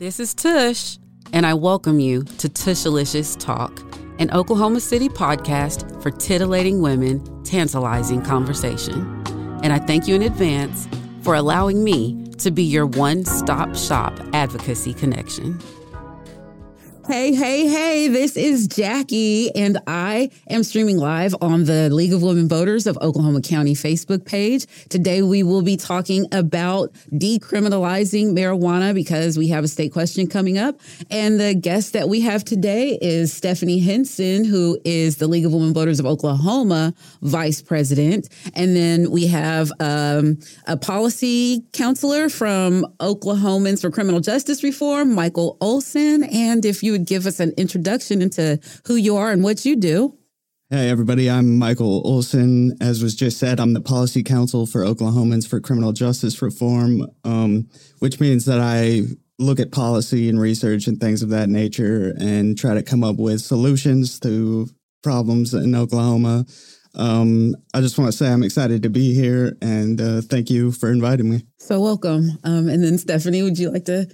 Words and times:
This 0.00 0.18
is 0.18 0.32
Tush, 0.32 0.96
and 1.34 1.44
I 1.44 1.52
welcome 1.52 2.00
you 2.00 2.22
to 2.22 2.48
Tushalicious 2.48 3.38
Talk, 3.38 3.78
an 4.18 4.30
Oklahoma 4.30 4.80
City 4.80 5.10
podcast 5.10 6.02
for 6.02 6.10
titillating 6.10 6.80
women, 6.80 7.22
tantalizing 7.44 8.22
conversation. 8.22 9.22
And 9.62 9.74
I 9.74 9.78
thank 9.78 10.08
you 10.08 10.14
in 10.14 10.22
advance 10.22 10.88
for 11.20 11.34
allowing 11.34 11.84
me 11.84 12.32
to 12.38 12.50
be 12.50 12.62
your 12.62 12.86
one 12.86 13.26
stop 13.26 13.76
shop 13.76 14.18
advocacy 14.32 14.94
connection. 14.94 15.58
Hey, 17.10 17.34
hey, 17.34 17.66
hey, 17.66 18.06
this 18.06 18.36
is 18.36 18.68
Jakky, 18.68 19.50
and 19.56 19.80
I 19.88 20.30
am 20.48 20.62
streaming 20.62 20.96
live 20.96 21.34
on 21.40 21.64
the 21.64 21.90
League 21.90 22.12
of 22.12 22.22
Women 22.22 22.46
Voters 22.46 22.86
of 22.86 22.96
Oklahoma 22.98 23.40
County 23.40 23.74
Facebook 23.74 24.24
page. 24.24 24.64
Today, 24.90 25.20
we 25.20 25.42
will 25.42 25.62
be 25.62 25.76
talking 25.76 26.26
about 26.30 26.92
decriminalizing 27.12 28.26
marijuana 28.26 28.94
because 28.94 29.36
we 29.36 29.48
have 29.48 29.64
a 29.64 29.68
state 29.68 29.92
question 29.92 30.28
coming 30.28 30.56
up. 30.56 30.78
And 31.10 31.40
the 31.40 31.52
guest 31.52 31.94
that 31.94 32.08
we 32.08 32.20
have 32.20 32.44
today 32.44 32.96
is 33.02 33.32
Stephanie 33.32 33.80
Henson, 33.80 34.44
who 34.44 34.78
is 34.84 35.16
the 35.16 35.26
League 35.26 35.46
of 35.46 35.52
Women 35.52 35.74
Voters 35.74 35.98
of 35.98 36.06
Oklahoma 36.06 36.94
vice 37.22 37.60
president. 37.60 38.28
And 38.54 38.76
then 38.76 39.10
we 39.10 39.26
have 39.26 39.72
um, 39.80 40.38
a 40.68 40.76
policy 40.76 41.64
counselor 41.72 42.28
from 42.28 42.86
Oklahomans 43.00 43.80
for 43.80 43.90
Criminal 43.90 44.20
Justice 44.20 44.62
Reform, 44.62 45.12
Michael 45.12 45.56
Olson. 45.60 46.22
And 46.22 46.64
if 46.64 46.84
you 46.84 46.99
would 47.00 47.08
give 47.08 47.26
us 47.26 47.40
an 47.40 47.52
introduction 47.56 48.20
into 48.20 48.60
who 48.86 48.94
you 48.94 49.16
are 49.16 49.30
and 49.30 49.42
what 49.42 49.64
you 49.64 49.74
do. 49.74 50.16
Hey, 50.68 50.88
everybody, 50.90 51.28
I'm 51.28 51.58
Michael 51.58 52.02
Olson. 52.04 52.76
As 52.80 53.02
was 53.02 53.16
just 53.16 53.38
said, 53.38 53.58
I'm 53.58 53.72
the 53.72 53.80
policy 53.80 54.22
counsel 54.22 54.66
for 54.66 54.82
Oklahomans 54.82 55.48
for 55.48 55.60
Criminal 55.60 55.92
Justice 55.92 56.40
Reform, 56.42 57.06
um, 57.24 57.68
which 57.98 58.20
means 58.20 58.44
that 58.44 58.60
I 58.60 59.02
look 59.38 59.58
at 59.58 59.72
policy 59.72 60.28
and 60.28 60.38
research 60.38 60.86
and 60.86 61.00
things 61.00 61.22
of 61.22 61.30
that 61.30 61.48
nature 61.48 62.14
and 62.20 62.56
try 62.56 62.74
to 62.74 62.82
come 62.82 63.02
up 63.02 63.16
with 63.16 63.40
solutions 63.40 64.20
to 64.20 64.68
problems 65.02 65.54
in 65.54 65.74
Oklahoma. 65.74 66.44
Um, 66.94 67.56
I 67.72 67.80
just 67.80 67.98
want 67.98 68.12
to 68.12 68.16
say 68.16 68.28
I'm 68.30 68.42
excited 68.42 68.82
to 68.82 68.90
be 68.90 69.14
here 69.14 69.56
and 69.62 70.00
uh, 70.00 70.20
thank 70.20 70.50
you 70.50 70.70
for 70.70 70.92
inviting 70.92 71.30
me. 71.30 71.46
So, 71.58 71.80
welcome. 71.80 72.38
Um, 72.44 72.68
and 72.68 72.84
then, 72.84 72.98
Stephanie, 72.98 73.42
would 73.42 73.58
you 73.58 73.70
like 73.70 73.86
to 73.86 74.06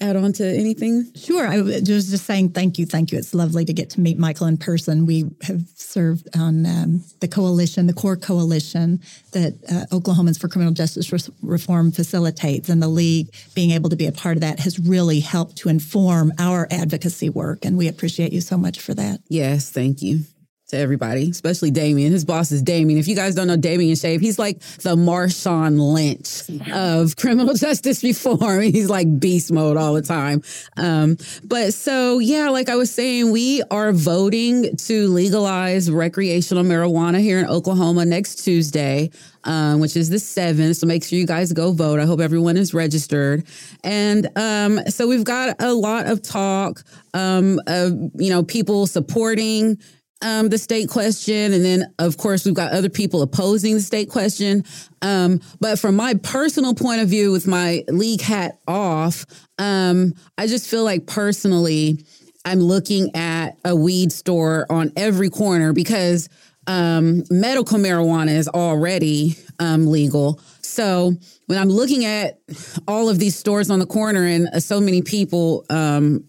add 0.00 0.16
on 0.16 0.32
to 0.34 0.46
anything? 0.46 1.12
Sure. 1.14 1.46
I 1.46 1.60
was 1.60 1.82
just 1.82 2.24
saying 2.24 2.50
thank 2.50 2.78
you. 2.78 2.86
Thank 2.86 3.12
you. 3.12 3.18
It's 3.18 3.34
lovely 3.34 3.64
to 3.64 3.72
get 3.72 3.90
to 3.90 4.00
meet 4.00 4.18
Michael 4.18 4.46
in 4.46 4.58
person. 4.58 5.06
We 5.06 5.30
have 5.42 5.62
served 5.74 6.28
on 6.36 6.66
um, 6.66 7.04
the 7.20 7.28
coalition, 7.28 7.86
the 7.86 7.92
core 7.92 8.16
coalition 8.16 9.00
that 9.32 9.54
uh, 9.70 9.94
Oklahomans 9.94 10.40
for 10.40 10.48
Criminal 10.48 10.74
Justice 10.74 11.12
Reform 11.42 11.92
facilitates. 11.92 12.68
And 12.68 12.82
the 12.82 12.88
League 12.88 13.34
being 13.54 13.70
able 13.70 13.90
to 13.90 13.96
be 13.96 14.06
a 14.06 14.12
part 14.12 14.36
of 14.36 14.40
that 14.40 14.60
has 14.60 14.78
really 14.78 15.20
helped 15.20 15.56
to 15.58 15.68
inform 15.68 16.32
our 16.38 16.66
advocacy 16.70 17.28
work. 17.28 17.64
And 17.64 17.78
we 17.78 17.88
appreciate 17.88 18.32
you 18.32 18.40
so 18.40 18.58
much 18.58 18.80
for 18.80 18.94
that. 18.94 19.20
Yes. 19.28 19.70
Thank 19.70 20.02
you 20.02 20.24
to 20.68 20.78
everybody, 20.78 21.30
especially 21.30 21.70
Damien. 21.70 22.12
His 22.12 22.24
boss 22.24 22.50
is 22.50 22.62
Damien. 22.62 22.98
If 22.98 23.06
you 23.06 23.14
guys 23.14 23.34
don't 23.34 23.46
know 23.46 23.56
Damien 23.56 23.96
Shade, 23.96 24.22
he's 24.22 24.38
like 24.38 24.60
the 24.60 24.96
Marshawn 24.96 25.78
Lynch 25.78 26.48
of 26.72 27.16
criminal 27.18 27.54
justice 27.54 28.02
reform. 28.02 28.62
He's 28.62 28.88
like 28.88 29.20
beast 29.20 29.52
mode 29.52 29.76
all 29.76 29.92
the 29.92 30.02
time. 30.02 30.42
Um, 30.78 31.18
but 31.44 31.74
so, 31.74 32.18
yeah, 32.18 32.48
like 32.48 32.70
I 32.70 32.76
was 32.76 32.90
saying, 32.90 33.30
we 33.30 33.62
are 33.70 33.92
voting 33.92 34.74
to 34.76 35.08
legalize 35.08 35.90
recreational 35.90 36.64
marijuana 36.64 37.20
here 37.20 37.38
in 37.38 37.46
Oklahoma 37.46 38.06
next 38.06 38.36
Tuesday. 38.44 39.10
Um, 39.46 39.78
which 39.80 39.94
is 39.94 40.08
the 40.08 40.16
7th. 40.16 40.76
So 40.76 40.86
make 40.86 41.04
sure 41.04 41.18
you 41.18 41.26
guys 41.26 41.52
go 41.52 41.72
vote. 41.72 42.00
I 42.00 42.06
hope 42.06 42.20
everyone 42.20 42.56
is 42.56 42.72
registered. 42.72 43.44
And 43.82 44.26
um, 44.38 44.80
so 44.86 45.06
we've 45.06 45.22
got 45.22 45.60
a 45.60 45.74
lot 45.74 46.06
of 46.06 46.22
talk, 46.22 46.82
um, 47.12 47.60
of, 47.66 47.92
you 48.14 48.30
know, 48.30 48.42
people 48.42 48.86
supporting 48.86 49.78
um, 50.22 50.48
the 50.48 50.58
state 50.58 50.88
question. 50.88 51.52
And 51.52 51.64
then, 51.64 51.94
of 51.98 52.16
course, 52.16 52.44
we've 52.44 52.54
got 52.54 52.72
other 52.72 52.88
people 52.88 53.22
opposing 53.22 53.74
the 53.74 53.80
state 53.80 54.10
question. 54.10 54.64
Um, 55.02 55.40
but 55.60 55.78
from 55.78 55.96
my 55.96 56.14
personal 56.14 56.74
point 56.74 57.02
of 57.02 57.08
view, 57.08 57.32
with 57.32 57.46
my 57.46 57.84
league 57.88 58.22
hat 58.22 58.58
off, 58.66 59.26
um, 59.58 60.14
I 60.38 60.46
just 60.46 60.68
feel 60.68 60.84
like 60.84 61.06
personally, 61.06 62.04
I'm 62.44 62.60
looking 62.60 63.14
at 63.16 63.58
a 63.64 63.74
weed 63.74 64.12
store 64.12 64.66
on 64.68 64.92
every 64.96 65.30
corner 65.30 65.72
because 65.72 66.28
um, 66.66 67.24
medical 67.30 67.78
marijuana 67.78 68.34
is 68.34 68.48
already 68.48 69.36
um, 69.58 69.86
legal. 69.86 70.40
So 70.62 71.14
when 71.46 71.58
I'm 71.58 71.68
looking 71.68 72.04
at 72.04 72.40
all 72.88 73.08
of 73.08 73.18
these 73.18 73.36
stores 73.36 73.70
on 73.70 73.78
the 73.78 73.86
corner 73.86 74.24
and 74.24 74.48
uh, 74.48 74.60
so 74.60 74.80
many 74.80 75.02
people 75.02 75.64
um, 75.70 76.24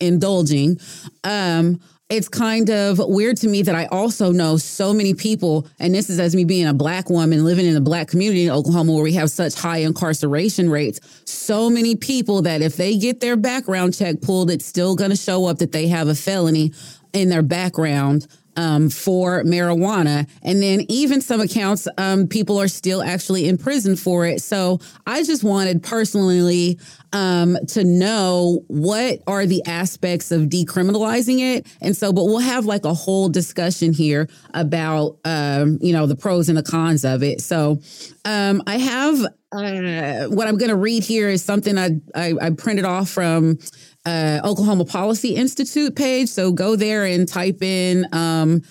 indulging, 0.00 0.78
um, 1.24 1.80
it's 2.08 2.28
kind 2.28 2.70
of 2.70 2.98
weird 2.98 3.36
to 3.38 3.48
me 3.48 3.62
that 3.62 3.74
I 3.74 3.86
also 3.86 4.30
know 4.30 4.56
so 4.56 4.94
many 4.94 5.12
people, 5.12 5.66
and 5.80 5.92
this 5.92 6.08
is 6.08 6.20
as 6.20 6.36
me 6.36 6.44
being 6.44 6.66
a 6.66 6.74
black 6.74 7.10
woman 7.10 7.44
living 7.44 7.66
in 7.66 7.76
a 7.76 7.80
black 7.80 8.06
community 8.06 8.44
in 8.44 8.50
Oklahoma 8.50 8.92
where 8.92 9.02
we 9.02 9.14
have 9.14 9.28
such 9.30 9.54
high 9.54 9.78
incarceration 9.78 10.70
rates. 10.70 11.00
So 11.24 11.68
many 11.68 11.96
people 11.96 12.42
that 12.42 12.62
if 12.62 12.76
they 12.76 12.96
get 12.96 13.18
their 13.18 13.36
background 13.36 13.94
check 13.94 14.20
pulled, 14.20 14.52
it's 14.52 14.64
still 14.64 14.94
going 14.94 15.10
to 15.10 15.16
show 15.16 15.46
up 15.46 15.58
that 15.58 15.72
they 15.72 15.88
have 15.88 16.06
a 16.06 16.14
felony 16.14 16.72
in 17.12 17.28
their 17.28 17.42
background 17.42 18.28
um, 18.56 18.90
for 18.90 19.42
marijuana. 19.44 20.28
And 20.42 20.62
then 20.62 20.84
even 20.88 21.20
some 21.20 21.40
accounts, 21.40 21.86
um, 21.98 22.26
people 22.26 22.58
are 22.58 22.68
still 22.68 23.02
actually 23.02 23.48
in 23.48 23.58
prison 23.58 23.96
for 23.96 24.26
it. 24.26 24.42
So 24.42 24.80
I 25.06 25.22
just 25.22 25.44
wanted 25.44 25.82
personally 25.82 26.78
um, 27.12 27.56
to 27.68 27.84
know 27.84 28.64
what 28.68 29.22
are 29.26 29.46
the 29.46 29.64
aspects 29.66 30.30
of 30.30 30.42
decriminalizing 30.42 31.56
it. 31.56 31.66
And 31.80 31.96
so, 31.96 32.12
but 32.12 32.24
we'll 32.24 32.38
have 32.38 32.66
like 32.66 32.84
a 32.84 32.94
whole 32.94 33.28
discussion 33.28 33.92
here 33.92 34.28
about, 34.54 35.18
um, 35.24 35.78
you 35.80 35.92
know, 35.92 36.06
the 36.06 36.16
pros 36.16 36.48
and 36.48 36.58
the 36.58 36.62
cons 36.62 37.04
of 37.04 37.22
it. 37.22 37.40
So 37.40 37.80
um, 38.24 38.62
I 38.66 38.78
have 38.78 39.26
uh, 39.52 40.26
what 40.26 40.48
I'm 40.48 40.58
going 40.58 40.70
to 40.70 40.76
read 40.76 41.04
here 41.04 41.28
is 41.28 41.42
something 41.42 41.78
I, 41.78 42.00
I, 42.14 42.34
I 42.40 42.50
printed 42.50 42.84
off 42.84 43.08
from 43.08 43.58
uh, 44.06 44.40
Oklahoma 44.44 44.84
Policy 44.84 45.34
Institute 45.34 45.96
page. 45.96 46.28
So 46.28 46.52
go 46.52 46.76
there 46.76 47.04
and 47.04 47.28
type 47.28 47.62
in 47.62 48.06
um, 48.12 48.62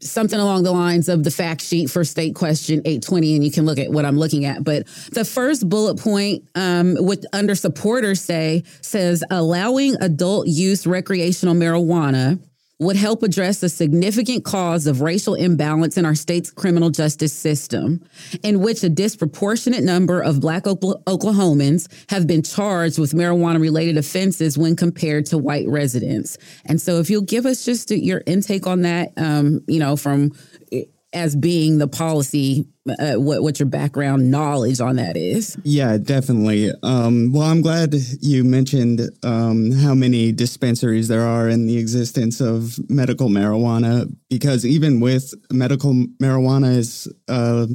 something 0.00 0.38
along 0.38 0.62
the 0.62 0.72
lines 0.72 1.08
of 1.08 1.24
the 1.24 1.30
fact 1.30 1.62
sheet 1.62 1.90
for 1.90 2.04
state 2.04 2.34
question 2.34 2.80
820 2.84 3.36
and 3.36 3.44
you 3.44 3.50
can 3.50 3.64
look 3.64 3.78
at 3.78 3.90
what 3.90 4.04
i'm 4.04 4.18
looking 4.18 4.44
at 4.44 4.62
but 4.62 4.86
the 5.12 5.24
first 5.24 5.68
bullet 5.68 5.98
point 5.98 6.44
um, 6.54 6.96
with 6.98 7.24
under 7.32 7.54
supporters 7.54 8.20
say 8.20 8.64
says 8.82 9.24
allowing 9.30 9.96
adult 10.02 10.46
use 10.46 10.86
recreational 10.86 11.54
marijuana 11.54 12.38
would 12.80 12.96
help 12.96 13.22
address 13.22 13.62
a 13.62 13.68
significant 13.68 14.44
cause 14.44 14.86
of 14.86 15.00
racial 15.00 15.34
imbalance 15.34 15.96
in 15.96 16.04
our 16.04 16.14
state's 16.14 16.50
criminal 16.50 16.90
justice 16.90 17.32
system, 17.32 18.04
in 18.42 18.60
which 18.60 18.82
a 18.82 18.88
disproportionate 18.88 19.84
number 19.84 20.20
of 20.20 20.40
Black 20.40 20.64
Oklahomans 20.64 21.88
have 22.10 22.26
been 22.26 22.42
charged 22.42 22.98
with 22.98 23.12
marijuana 23.12 23.60
related 23.60 23.96
offenses 23.96 24.58
when 24.58 24.74
compared 24.74 25.26
to 25.26 25.38
white 25.38 25.68
residents. 25.68 26.36
And 26.64 26.80
so, 26.80 26.98
if 26.98 27.08
you'll 27.10 27.22
give 27.22 27.46
us 27.46 27.64
just 27.64 27.90
your 27.90 28.22
intake 28.26 28.66
on 28.66 28.82
that, 28.82 29.12
um, 29.16 29.62
you 29.68 29.78
know, 29.78 29.96
from 29.96 30.32
as 31.14 31.36
being 31.36 31.78
the 31.78 31.88
policy 31.88 32.66
uh, 32.98 33.14
what 33.14 33.42
what 33.42 33.58
your 33.58 33.68
background 33.68 34.30
knowledge 34.30 34.80
on 34.80 34.96
that 34.96 35.16
is. 35.16 35.56
Yeah 35.64 35.96
definitely. 35.96 36.70
Um, 36.82 37.32
well 37.32 37.48
i'm 37.48 37.62
glad 37.62 37.94
you 38.20 38.44
mentioned 38.44 39.00
um, 39.22 39.72
how 39.72 39.94
many 39.94 40.32
dispensaries 40.32 41.08
there 41.08 41.22
are 41.22 41.48
in 41.48 41.66
the 41.66 41.78
existence 41.78 42.40
of 42.40 42.78
medical 42.90 43.28
marijuana 43.28 44.12
because 44.28 44.66
even 44.66 45.00
with 45.00 45.32
medical 45.50 45.94
marijuana 46.20 46.76
is 46.76 47.08
uh, 47.28 47.66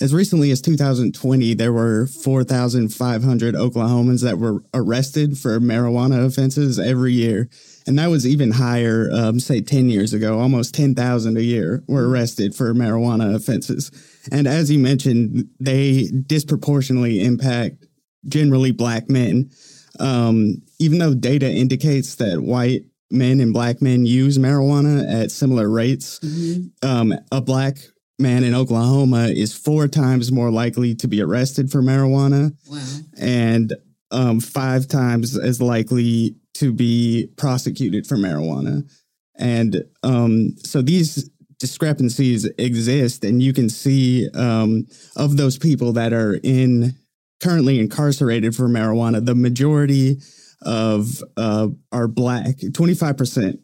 as 0.00 0.12
recently 0.12 0.50
as 0.50 0.60
2020 0.60 1.54
there 1.54 1.72
were 1.72 2.06
4500 2.06 3.54
oklahomans 3.54 4.22
that 4.22 4.38
were 4.38 4.62
arrested 4.74 5.38
for 5.38 5.58
marijuana 5.60 6.26
offenses 6.26 6.78
every 6.78 7.12
year 7.12 7.48
and 7.90 7.98
that 7.98 8.08
was 8.08 8.24
even 8.24 8.52
higher, 8.52 9.10
um, 9.12 9.40
say 9.40 9.60
10 9.60 9.90
years 9.90 10.12
ago. 10.12 10.38
Almost 10.38 10.76
10,000 10.76 11.36
a 11.36 11.42
year 11.42 11.82
were 11.88 12.02
mm-hmm. 12.02 12.12
arrested 12.12 12.54
for 12.54 12.72
marijuana 12.72 13.34
offenses. 13.34 13.90
And 14.30 14.46
as 14.46 14.70
you 14.70 14.78
mentioned, 14.78 15.48
they 15.58 16.06
disproportionately 16.06 17.20
impact 17.20 17.84
generally 18.26 18.70
black 18.70 19.10
men. 19.10 19.50
Um, 19.98 20.62
even 20.78 21.00
though 21.00 21.14
data 21.14 21.50
indicates 21.50 22.14
that 22.14 22.40
white 22.40 22.84
men 23.10 23.40
and 23.40 23.52
black 23.52 23.82
men 23.82 24.06
use 24.06 24.38
marijuana 24.38 25.04
at 25.12 25.32
similar 25.32 25.68
rates, 25.68 26.20
mm-hmm. 26.20 26.88
um, 26.88 27.12
a 27.32 27.40
black 27.40 27.78
man 28.20 28.44
in 28.44 28.54
Oklahoma 28.54 29.24
is 29.24 29.52
four 29.52 29.88
times 29.88 30.30
more 30.30 30.52
likely 30.52 30.94
to 30.94 31.08
be 31.08 31.20
arrested 31.20 31.72
for 31.72 31.82
marijuana. 31.82 32.52
Wow. 32.68 33.00
And 33.20 33.74
um, 34.12 34.38
five 34.38 34.86
times 34.86 35.36
as 35.36 35.60
likely 35.60 36.36
to 36.54 36.72
be 36.72 37.28
prosecuted 37.36 38.06
for 38.06 38.16
marijuana. 38.16 38.90
And 39.36 39.84
um, 40.02 40.56
so 40.58 40.82
these 40.82 41.30
discrepancies 41.58 42.44
exist, 42.58 43.24
and 43.24 43.42
you 43.42 43.52
can 43.52 43.68
see 43.68 44.28
um, 44.34 44.86
of 45.16 45.36
those 45.36 45.58
people 45.58 45.92
that 45.92 46.12
are 46.12 46.38
in 46.42 46.94
currently 47.42 47.78
incarcerated 47.80 48.54
for 48.54 48.68
marijuana, 48.68 49.24
the 49.24 49.34
majority 49.34 50.20
of 50.62 51.22
uh, 51.36 51.68
are 51.92 52.08
black. 52.08 52.56
Twenty 52.74 52.94
five 52.94 53.16
percent 53.16 53.60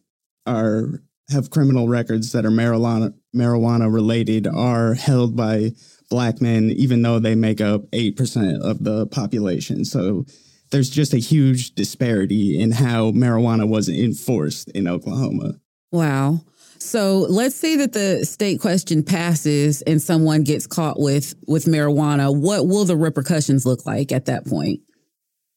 are 0.46 1.02
have 1.30 1.50
criminal 1.50 1.88
records 1.88 2.32
that 2.32 2.46
are 2.46 2.50
marijuana 2.50 3.12
marijuana 3.34 3.92
related 3.92 4.46
are 4.46 4.94
held 4.94 5.36
by 5.36 5.72
black 6.08 6.40
men, 6.40 6.70
even 6.70 7.02
though 7.02 7.18
they 7.18 7.34
make 7.34 7.60
up 7.60 7.82
eight 7.92 8.16
percent 8.16 8.62
of 8.62 8.84
the 8.84 9.06
population. 9.08 9.84
So 9.84 10.24
there's 10.70 10.90
just 10.90 11.14
a 11.14 11.18
huge 11.18 11.74
disparity 11.74 12.60
in 12.60 12.70
how 12.70 13.12
marijuana 13.12 13.68
was 13.68 13.88
enforced 13.88 14.70
in 14.70 14.88
Oklahoma. 14.88 15.54
Wow. 15.92 16.40
So 16.78 17.26
let's 17.28 17.56
say 17.56 17.76
that 17.76 17.92
the 17.92 18.24
state 18.24 18.60
question 18.60 19.02
passes 19.02 19.82
and 19.82 20.00
someone 20.00 20.44
gets 20.44 20.66
caught 20.66 21.00
with 21.00 21.34
with 21.46 21.64
marijuana. 21.64 22.34
What 22.34 22.66
will 22.66 22.84
the 22.84 22.96
repercussions 22.96 23.64
look 23.64 23.86
like 23.86 24.12
at 24.12 24.26
that 24.26 24.46
point? 24.46 24.80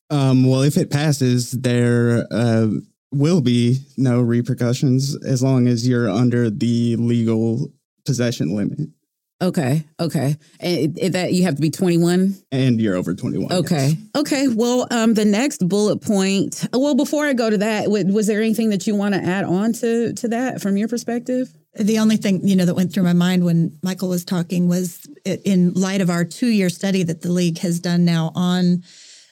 Um, 0.09 0.43
well, 0.43 0.61
if 0.61 0.77
it 0.77 0.89
passes, 0.89 1.51
there 1.51 2.25
uh, 2.31 2.69
will 3.11 3.41
be 3.41 3.79
no 3.97 4.21
repercussions 4.21 5.15
as 5.23 5.43
long 5.43 5.67
as 5.67 5.87
you're 5.87 6.09
under 6.09 6.49
the 6.49 6.95
legal 6.95 7.71
possession 8.05 8.55
limit. 8.55 8.89
Okay. 9.41 9.85
Okay. 9.99 10.35
And 10.59 10.97
it, 10.97 11.13
that 11.13 11.31
you 11.31 11.43
have 11.43 11.55
to 11.55 11.61
be 11.61 11.69
21 11.69 12.35
and 12.51 12.81
you're 12.81 12.95
over 12.95 13.15
21. 13.15 13.51
Okay. 13.53 13.89
Yes. 13.89 13.97
Okay. 14.15 14.47
Well, 14.49 14.87
um, 14.91 15.13
the 15.13 15.23
next 15.23 15.67
bullet 15.67 16.01
point. 16.01 16.67
Well, 16.73 16.95
before 16.95 17.25
I 17.25 17.33
go 17.33 17.49
to 17.49 17.57
that, 17.59 17.89
was 17.89 18.27
there 18.27 18.41
anything 18.41 18.69
that 18.69 18.85
you 18.85 18.95
want 18.95 19.15
to 19.15 19.21
add 19.21 19.45
on 19.45 19.71
to 19.73 20.13
to 20.13 20.27
that 20.29 20.61
from 20.61 20.75
your 20.75 20.89
perspective? 20.89 21.53
The 21.75 21.99
only 21.99 22.17
thing 22.17 22.45
you 22.45 22.55
know 22.55 22.65
that 22.65 22.75
went 22.75 22.91
through 22.91 23.03
my 23.03 23.13
mind 23.13 23.45
when 23.45 23.77
Michael 23.81 24.09
was 24.09 24.25
talking 24.25 24.67
was 24.67 25.07
in 25.23 25.73
light 25.73 26.01
of 26.01 26.09
our 26.09 26.25
two 26.25 26.47
year 26.47 26.69
study 26.69 27.03
that 27.03 27.21
the 27.21 27.31
league 27.31 27.59
has 27.59 27.79
done 27.79 28.03
now 28.03 28.31
on 28.35 28.83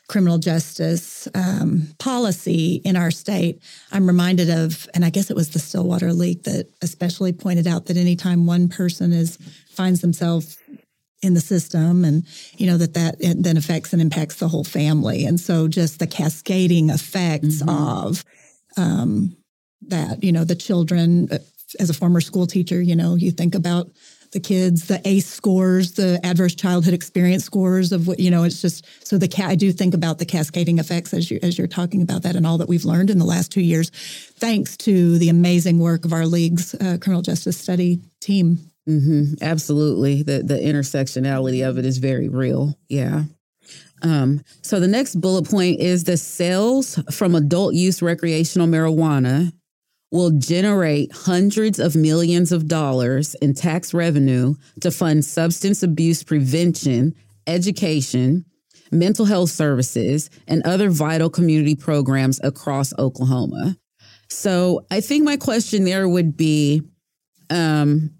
criminal 0.07 0.37
justice 0.37 1.27
um, 1.35 1.87
policy 1.99 2.81
in 2.85 2.95
our 2.95 3.11
state, 3.11 3.61
I'm 3.91 4.07
reminded 4.07 4.49
of, 4.49 4.87
and 4.93 5.03
I 5.03 5.09
guess 5.09 5.29
it 5.29 5.35
was 5.35 5.49
the 5.49 5.59
Stillwater 5.59 6.13
League 6.13 6.43
that 6.43 6.69
especially 6.81 7.33
pointed 7.33 7.67
out 7.67 7.85
that 7.85 7.97
anytime 7.97 8.45
one 8.45 8.69
person 8.69 9.11
is 9.11 9.37
finds 9.69 10.01
themselves 10.01 10.57
in 11.21 11.33
the 11.33 11.41
system 11.41 12.05
and 12.05 12.25
you 12.57 12.67
know 12.67 12.77
that 12.77 12.93
that 12.93 13.15
then 13.19 13.57
affects 13.57 13.91
and 13.91 14.01
impacts 14.01 14.35
the 14.35 14.47
whole 14.47 14.63
family 14.63 15.25
and 15.25 15.39
so 15.39 15.67
just 15.67 15.97
the 15.97 16.05
cascading 16.05 16.89
effects 16.89 17.61
mm-hmm. 17.61 17.69
of 17.69 18.23
um, 18.77 19.35
that 19.81 20.23
you 20.23 20.31
know 20.31 20.43
the 20.43 20.55
children 20.55 21.27
uh, 21.31 21.39
as 21.79 21.89
a 21.89 21.93
former 21.93 22.21
school 22.21 22.45
teacher 22.45 22.81
you 22.81 22.95
know 22.95 23.15
you 23.15 23.31
think 23.31 23.55
about 23.55 23.89
the 24.37 24.47
kids, 24.47 24.85
the 24.85 25.01
ACE 25.03 25.25
scores, 25.25 25.93
the 25.93 26.19
adverse 26.23 26.53
childhood 26.53 26.93
experience 26.93 27.43
scores 27.43 27.91
of 27.91 28.07
what, 28.07 28.19
you 28.19 28.29
know, 28.29 28.43
it's 28.43 28.61
just, 28.61 28.85
so 29.03 29.17
the, 29.17 29.27
I 29.43 29.55
do 29.55 29.71
think 29.71 29.95
about 29.95 30.19
the 30.19 30.25
cascading 30.25 30.77
effects 30.77 31.11
as 31.11 31.31
you, 31.31 31.39
as 31.41 31.57
you're 31.57 31.65
talking 31.65 32.03
about 32.03 32.21
that 32.21 32.35
and 32.35 32.45
all 32.45 32.59
that 32.59 32.69
we've 32.69 32.85
learned 32.85 33.09
in 33.09 33.17
the 33.17 33.25
last 33.25 33.51
two 33.51 33.61
years, 33.61 33.89
thanks 34.35 34.77
to 34.77 35.17
the 35.17 35.29
amazing 35.29 35.79
work 35.79 36.05
of 36.05 36.13
our 36.13 36.27
league's 36.27 36.75
uh, 36.75 36.99
criminal 37.01 37.23
justice 37.23 37.57
study 37.57 37.99
team. 38.21 38.59
Mm-hmm. 38.87 39.41
Absolutely. 39.41 40.21
The, 40.21 40.43
the 40.43 40.59
intersectionality 40.59 41.67
of 41.67 41.79
it 41.79 41.85
is 41.87 41.97
very 41.97 42.29
real. 42.29 42.77
Yeah. 42.89 43.23
Um, 44.03 44.41
so 44.61 44.79
the 44.79 44.87
next 44.87 45.19
bullet 45.19 45.49
point 45.49 45.79
is 45.79 46.03
the 46.03 46.17
sales 46.17 46.99
from 47.09 47.33
adult 47.33 47.73
use 47.73 48.03
recreational 48.03 48.67
marijuana 48.67 49.51
will 50.11 50.31
generate 50.31 51.11
hundreds 51.13 51.79
of 51.79 51.95
millions 51.95 52.51
of 52.51 52.67
dollars 52.67 53.35
in 53.35 53.53
tax 53.53 53.93
revenue 53.93 54.55
to 54.81 54.91
fund 54.91 55.25
substance 55.25 55.83
abuse 55.83 56.23
prevention, 56.23 57.13
education, 57.45 58.45
mental 58.91 59.25
health 59.25 59.49
services, 59.49 60.29
and 60.47 60.63
other 60.63 60.89
vital 60.89 61.29
community 61.29 61.75
programs 61.75 62.39
across 62.43 62.97
Oklahoma. 62.97 63.77
So 64.29 64.85
I 64.91 65.01
think 65.01 65.23
my 65.23 65.37
question 65.37 65.83
there 65.83 66.07
would 66.07 66.37
be 66.37 66.83
um, 67.49 68.11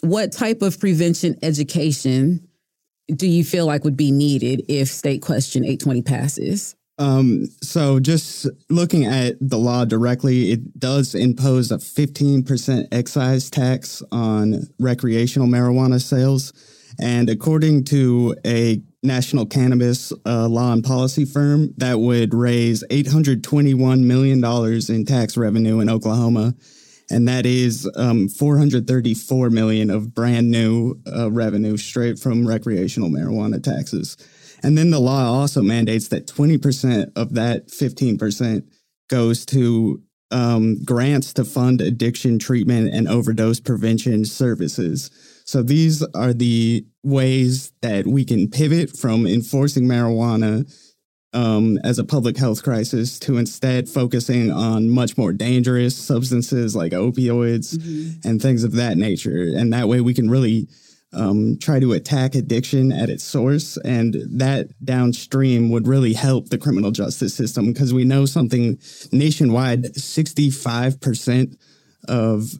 what 0.00 0.32
type 0.32 0.62
of 0.62 0.78
prevention 0.78 1.36
education 1.42 2.48
do 3.14 3.26
you 3.26 3.42
feel 3.42 3.66
like 3.66 3.84
would 3.84 3.96
be 3.96 4.10
needed 4.10 4.62
if 4.68 4.88
state 4.88 5.22
question 5.22 5.64
820 5.64 6.02
passes? 6.02 6.76
Um, 6.98 7.46
so 7.62 8.00
just 8.00 8.48
looking 8.68 9.06
at 9.06 9.36
the 9.40 9.58
law 9.58 9.84
directly, 9.84 10.50
it 10.50 10.78
does 10.78 11.14
impose 11.14 11.70
a 11.70 11.76
15% 11.76 12.88
excise 12.90 13.50
tax 13.50 14.02
on 14.10 14.62
recreational 14.80 15.46
marijuana 15.46 16.02
sales. 16.02 16.52
And 17.00 17.30
according 17.30 17.84
to 17.84 18.34
a 18.44 18.82
national 19.04 19.46
cannabis 19.46 20.12
uh, 20.26 20.48
law 20.48 20.72
and 20.72 20.82
policy 20.82 21.24
firm, 21.24 21.72
that 21.76 22.00
would 22.00 22.34
raise 22.34 22.82
$821 22.90 24.02
million 24.02 24.44
in 24.88 25.04
tax 25.04 25.36
revenue 25.36 25.78
in 25.78 25.88
Oklahoma. 25.88 26.54
And 27.10 27.28
that 27.28 27.46
is 27.46 27.88
um, 27.96 28.28
434 28.28 29.50
million 29.50 29.90
of 29.90 30.14
brand 30.14 30.50
new 30.50 31.00
uh, 31.06 31.30
revenue 31.30 31.76
straight 31.76 32.18
from 32.18 32.46
recreational 32.46 33.08
marijuana 33.08 33.62
taxes. 33.62 34.16
And 34.62 34.76
then 34.76 34.90
the 34.90 35.00
law 35.00 35.24
also 35.24 35.62
mandates 35.62 36.08
that 36.08 36.26
20% 36.26 37.12
of 37.16 37.34
that 37.34 37.68
15% 37.68 38.64
goes 39.08 39.46
to 39.46 40.02
um, 40.30 40.82
grants 40.84 41.32
to 41.34 41.44
fund 41.44 41.80
addiction 41.80 42.38
treatment 42.38 42.92
and 42.92 43.08
overdose 43.08 43.60
prevention 43.60 44.24
services. 44.24 45.10
So 45.44 45.62
these 45.62 46.02
are 46.14 46.34
the 46.34 46.84
ways 47.02 47.72
that 47.80 48.06
we 48.06 48.24
can 48.24 48.50
pivot 48.50 48.96
from 48.96 49.26
enforcing 49.26 49.84
marijuana 49.84 50.70
um, 51.32 51.78
as 51.84 51.98
a 51.98 52.04
public 52.04 52.36
health 52.36 52.62
crisis 52.62 53.18
to 53.20 53.38
instead 53.38 53.88
focusing 53.88 54.50
on 54.50 54.88
much 54.90 55.16
more 55.16 55.32
dangerous 55.32 55.96
substances 55.96 56.74
like 56.74 56.92
opioids 56.92 57.76
mm-hmm. 57.76 58.28
and 58.28 58.40
things 58.40 58.64
of 58.64 58.72
that 58.72 58.96
nature. 58.96 59.46
And 59.56 59.72
that 59.72 59.88
way 59.88 60.00
we 60.00 60.14
can 60.14 60.30
really 60.30 60.68
um, 61.12 61.58
try 61.60 61.80
to 61.80 61.92
attack 61.92 62.34
addiction 62.34 62.92
at 62.92 63.08
its 63.08 63.24
source. 63.24 63.76
And 63.78 64.16
that 64.30 64.68
downstream 64.84 65.70
would 65.70 65.86
really 65.86 66.12
help 66.12 66.48
the 66.48 66.58
criminal 66.58 66.90
justice 66.90 67.34
system 67.34 67.72
because 67.72 67.94
we 67.94 68.04
know 68.04 68.26
something 68.26 68.78
nationwide 69.12 69.84
65% 69.94 71.56
of 72.08 72.50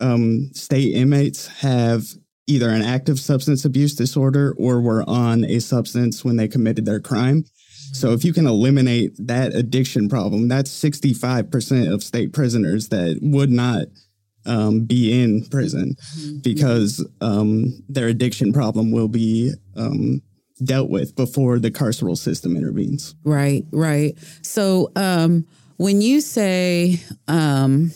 um, 0.00 0.50
state 0.54 0.94
inmates 0.94 1.46
have 1.60 2.04
either 2.46 2.70
an 2.70 2.82
active 2.82 3.20
substance 3.20 3.64
abuse 3.64 3.94
disorder 3.94 4.54
or 4.56 4.80
were 4.80 5.04
on 5.06 5.44
a 5.44 5.58
substance 5.58 6.24
when 6.24 6.36
they 6.36 6.48
committed 6.48 6.86
their 6.86 7.00
crime. 7.00 7.44
So 7.92 8.12
if 8.12 8.24
you 8.24 8.32
can 8.32 8.46
eliminate 8.46 9.12
that 9.18 9.54
addiction 9.54 10.08
problem, 10.08 10.48
that's 10.48 10.70
65% 10.70 11.92
of 11.92 12.02
state 12.02 12.32
prisoners 12.32 12.88
that 12.88 13.18
would 13.22 13.50
not 13.50 13.86
um, 14.48 14.84
be 14.84 15.22
in 15.22 15.44
prison 15.46 15.94
mm-hmm. 15.94 16.38
because 16.38 17.06
um, 17.20 17.82
their 17.88 18.08
addiction 18.08 18.52
problem 18.52 18.90
will 18.90 19.08
be 19.08 19.52
um, 19.76 20.22
dealt 20.64 20.90
with 20.90 21.14
before 21.14 21.58
the 21.58 21.70
carceral 21.70 22.16
system 22.16 22.56
intervenes. 22.56 23.14
Right, 23.24 23.64
right. 23.70 24.16
So 24.42 24.90
um, 24.96 25.46
when 25.76 26.00
you 26.00 26.20
say 26.20 27.00
um, 27.28 27.92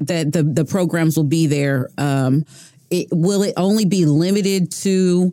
that 0.00 0.32
the 0.32 0.42
the 0.42 0.64
programs 0.64 1.16
will 1.16 1.24
be 1.24 1.46
there, 1.46 1.88
um, 1.98 2.44
it, 2.90 3.08
will 3.10 3.42
it 3.42 3.54
only 3.56 3.84
be 3.84 4.06
limited 4.06 4.72
to 4.72 5.32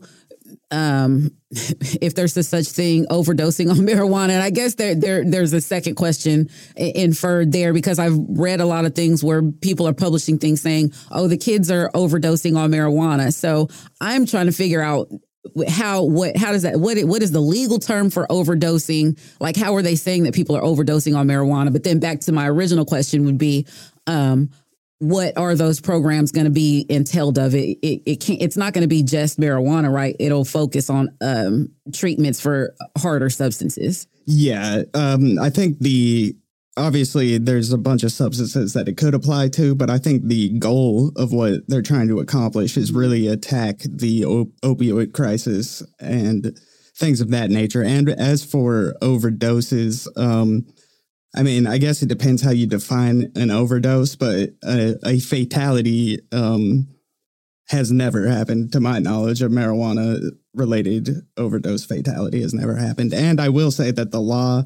um, 0.72 1.32
if 2.02 2.16
there's 2.16 2.38
a 2.38 2.44
such 2.44 2.68
thing 2.68 3.06
overdosing 3.08 3.70
on 3.70 3.78
marijuana. 3.88 4.30
And 4.30 4.44
I 4.44 4.50
guess 4.50 4.76
there, 4.76 4.96
there 4.96 5.24
there's 5.26 5.52
a 5.54 5.62
second 5.62 5.96
question 5.96 6.50
inferred 6.76 7.52
there 7.52 7.74
because 7.74 8.00
I've 8.00 8.18
read 8.30 8.62
a 8.62 8.66
lot 8.66 8.86
of 8.86 8.96
things 8.96 9.24
where 9.24 9.42
people 9.42 9.88
are 9.88 9.94
publishing 9.94 10.38
things 10.38 10.62
saying, 10.62 10.94
"Oh, 11.12 11.28
the 11.28 11.38
kids 11.38 11.70
are 11.70 11.90
overdosing 11.94 12.58
on 12.58 12.72
marijuana." 12.72 13.34
So 13.34 13.68
I'm 14.00 14.26
trying 14.26 14.46
to 14.46 14.54
figure 14.54 14.82
out 14.82 15.10
how 15.68 16.04
what 16.04 16.38
how 16.38 16.52
does 16.52 16.62
that 16.62 16.80
what 16.80 16.98
what 17.00 17.22
is 17.22 17.32
the 17.32 17.42
legal 17.42 17.80
term 17.80 18.10
for 18.10 18.26
overdosing? 18.28 19.20
Like 19.40 19.58
how 19.58 19.76
are 19.76 19.82
they 19.82 19.96
saying 19.96 20.24
that 20.24 20.34
people 20.34 20.56
are 20.56 20.62
overdosing 20.62 21.18
on 21.18 21.28
marijuana? 21.28 21.74
But 21.74 21.84
then 21.84 22.00
back 22.00 22.22
to 22.22 22.32
my 22.32 22.48
original 22.48 22.86
question 22.86 23.26
would 23.26 23.38
be 23.38 23.68
um, 24.08 24.52
what 25.02 25.36
are 25.36 25.56
those 25.56 25.82
programs 25.82 26.32
going 26.32 26.46
to 26.46 26.52
be 26.52 26.86
entailed 26.88 27.40
of? 27.40 27.56
It 27.56 27.80
it, 27.82 28.04
it 28.06 28.16
can't 28.22 28.42
it's 28.42 28.56
not 28.56 28.74
going 28.74 28.84
to 28.84 28.88
be 28.88 29.02
just 29.02 29.40
marijuana 29.40 29.92
right? 29.92 30.16
It'll 30.20 30.46
focus 30.46 30.90
on 30.90 31.10
um, 31.22 31.72
treatments 31.92 32.40
for 32.40 32.76
harder 32.98 33.30
substances. 33.30 34.08
Yeah 34.28 34.84
um, 34.94 35.40
i 35.40 35.50
think 35.50 35.80
the 35.80 36.36
obviously 36.78 37.40
there's 37.40 37.74
a 37.74 37.78
bunch 37.78 38.04
of 38.04 38.12
substances 38.12 38.74
that 38.74 38.88
it 38.88 38.96
could 38.96 39.16
apply 39.16 39.50
to 39.50 39.74
but 39.74 39.90
i 39.90 39.98
think 39.98 40.24
the 40.24 40.58
goal 40.60 41.12
of 41.16 41.34
what 41.34 41.68
they're 41.68 41.82
trying 41.82 42.08
to 42.08 42.20
accomplish 42.20 42.78
is 42.78 42.92
really 42.92 43.28
attack 43.28 43.80
the 43.80 44.24
op- 44.24 44.52
opioid 44.64 45.12
crisis 45.12 45.84
and 46.00 46.56
things 47.02 47.20
of 47.20 47.32
that 47.32 47.50
nature. 47.50 47.84
And 47.84 48.10
as 48.10 48.46
for 48.46 48.94
overdoses 49.02 50.08
um, 50.18 50.66
I 51.36 51.44
mean, 51.44 51.66
I 51.66 51.78
guess 51.78 52.02
it 52.02 52.10
depends 52.10 52.42
how 52.42 52.52
you 52.52 52.68
define 52.68 53.32
an 53.36 53.52
overdose, 53.52 54.16
but 54.16 54.50
a, 54.64 54.96
a 55.06 55.20
fatality 55.20 56.20
um, 56.32 56.90
has 57.70 57.92
never 57.92 58.28
happened 58.28 58.74
to 58.74 58.82
my 58.82 59.00
knowledge. 59.00 59.42
A 59.42 59.48
marijuana 59.48 60.20
related 60.54 61.10
overdose 61.38 61.86
fatality 61.86 62.42
has 62.42 62.54
never 62.54 62.76
happened. 62.76 63.14
And 63.14 63.40
I 63.40 63.48
will 63.48 63.72
say 63.72 63.92
that 63.92 64.12
the 64.12 64.20
law 64.20 64.64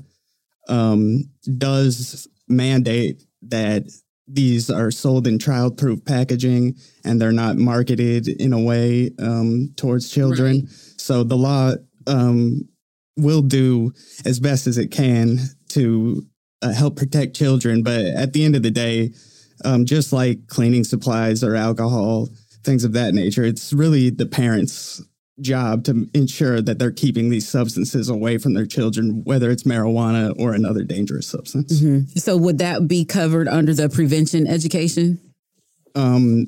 um, 0.68 1.30
does 1.58 2.28
mandate 2.48 3.22
that 3.44 3.84
these 4.28 4.72
are 4.72 4.90
sold 4.90 5.28
in 5.28 5.38
child-proof 5.38 6.04
packaging 6.04 6.76
and 7.04 7.22
they're 7.22 7.32
not 7.32 7.58
marketed 7.58 8.28
in 8.28 8.54
a 8.54 8.60
way 8.60 9.12
um, 9.20 9.72
towards 9.78 10.10
children. 10.10 10.62
Right. 10.62 10.70
So 10.98 11.24
the 11.24 11.38
law 11.38 11.74
um, 12.08 12.68
will 13.18 13.44
do 13.44 13.94
as 14.26 14.40
best 14.40 14.66
as 14.66 14.80
it 14.80 14.90
can 14.90 15.38
to 15.70 16.26
uh, 16.62 16.74
help 16.74 16.96
protect 16.96 17.36
children. 17.36 17.84
But 17.84 18.06
at 18.06 18.34
the 18.34 18.44
end 18.46 18.56
of 18.56 18.64
the 18.64 18.72
day, 18.72 19.14
um, 19.64 19.86
just 19.86 20.12
like 20.12 20.48
cleaning 20.48 20.84
supplies 20.84 21.44
or 21.44 21.56
alcohol, 21.56 22.30
things 22.64 22.84
of 22.84 22.94
that 22.94 23.14
nature, 23.14 23.44
it's 23.44 23.72
really 23.74 24.10
the 24.10 24.26
parents' 24.26 25.02
job 25.42 25.84
to 25.84 26.08
ensure 26.14 26.62
that 26.62 26.80
they're 26.80 26.92
keeping 26.92 27.30
these 27.30 27.48
substances 27.48 28.10
away 28.10 28.38
from 28.38 28.54
their 28.54 28.66
children, 28.66 29.22
whether 29.26 29.52
it's 29.52 29.64
marijuana 29.64 30.34
or 30.40 30.54
another 30.54 30.84
dangerous 30.84 31.28
substance. 31.28 31.82
Mhm. 31.82 32.18
So 32.20 32.38
would 32.38 32.58
that 32.60 32.88
be 32.88 33.04
covered 33.04 33.48
under 33.48 33.74
the 33.74 33.90
prevention 33.90 34.48
education? 34.48 35.20
Um, 35.94 36.48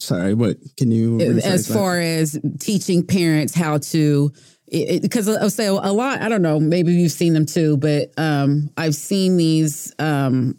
sorry, 0.00 0.34
what 0.34 0.56
can 0.76 0.90
you 0.90 1.20
as 1.20 1.66
that? 1.66 1.74
far 1.74 2.00
as 2.00 2.38
teaching 2.58 3.06
parents 3.06 3.54
how 3.54 3.78
to 3.78 4.32
because 4.70 5.28
I'll 5.28 5.50
say 5.50 5.66
a 5.66 5.72
lot 5.72 6.20
i 6.22 6.28
don't 6.28 6.42
know 6.42 6.60
maybe 6.60 6.92
you've 6.92 7.10
seen 7.10 7.32
them 7.32 7.44
too 7.44 7.76
but 7.76 8.10
um 8.16 8.70
i've 8.76 8.94
seen 8.94 9.36
these 9.36 9.92
um 9.98 10.56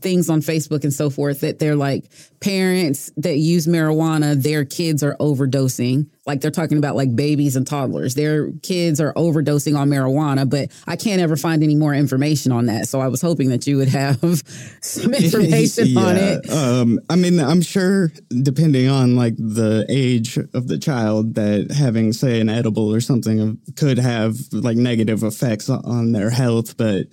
things 0.00 0.30
on 0.30 0.40
facebook 0.40 0.84
and 0.84 0.92
so 0.92 1.10
forth 1.10 1.40
that 1.40 1.58
they're 1.58 1.76
like 1.76 2.04
parents 2.44 3.10
that 3.16 3.38
use 3.38 3.66
marijuana 3.66 4.40
their 4.40 4.66
kids 4.66 5.02
are 5.02 5.16
overdosing. 5.16 6.06
Like 6.26 6.42
they're 6.42 6.50
talking 6.50 6.76
about 6.76 6.94
like 6.94 7.14
babies 7.16 7.56
and 7.56 7.66
toddlers. 7.66 8.14
Their 8.14 8.52
kids 8.62 9.00
are 9.00 9.14
overdosing 9.14 9.78
on 9.78 9.88
marijuana 9.88 10.48
but 10.48 10.70
i 10.86 10.96
can't 10.96 11.22
ever 11.22 11.36
find 11.36 11.62
any 11.62 11.74
more 11.74 11.94
information 11.94 12.52
on 12.52 12.66
that. 12.66 12.86
So 12.88 13.00
i 13.00 13.08
was 13.08 13.22
hoping 13.22 13.48
that 13.48 13.66
you 13.66 13.78
would 13.78 13.88
have 13.88 14.20
some 14.82 15.14
information 15.14 15.96
on 15.96 16.16
it. 16.16 16.50
Um, 16.50 17.00
I 17.08 17.16
mean, 17.16 17.40
I'm 17.40 17.62
sure 17.62 18.12
depending 18.42 18.88
on 18.88 19.16
like 19.16 19.36
the 19.36 19.86
age 19.88 20.36
of 20.36 20.68
the 20.68 20.78
child, 20.78 21.34
that 21.36 21.70
having 21.72 22.12
say 22.12 22.40
an 22.40 22.50
edible 22.50 22.92
or 22.94 23.00
something 23.00 23.58
could 23.76 23.98
have 23.98 24.36
like 24.52 24.76
negative 24.76 25.22
effects 25.22 25.70
on 25.70 26.12
their 26.12 26.30
health, 26.30 26.76
but. 26.76 27.06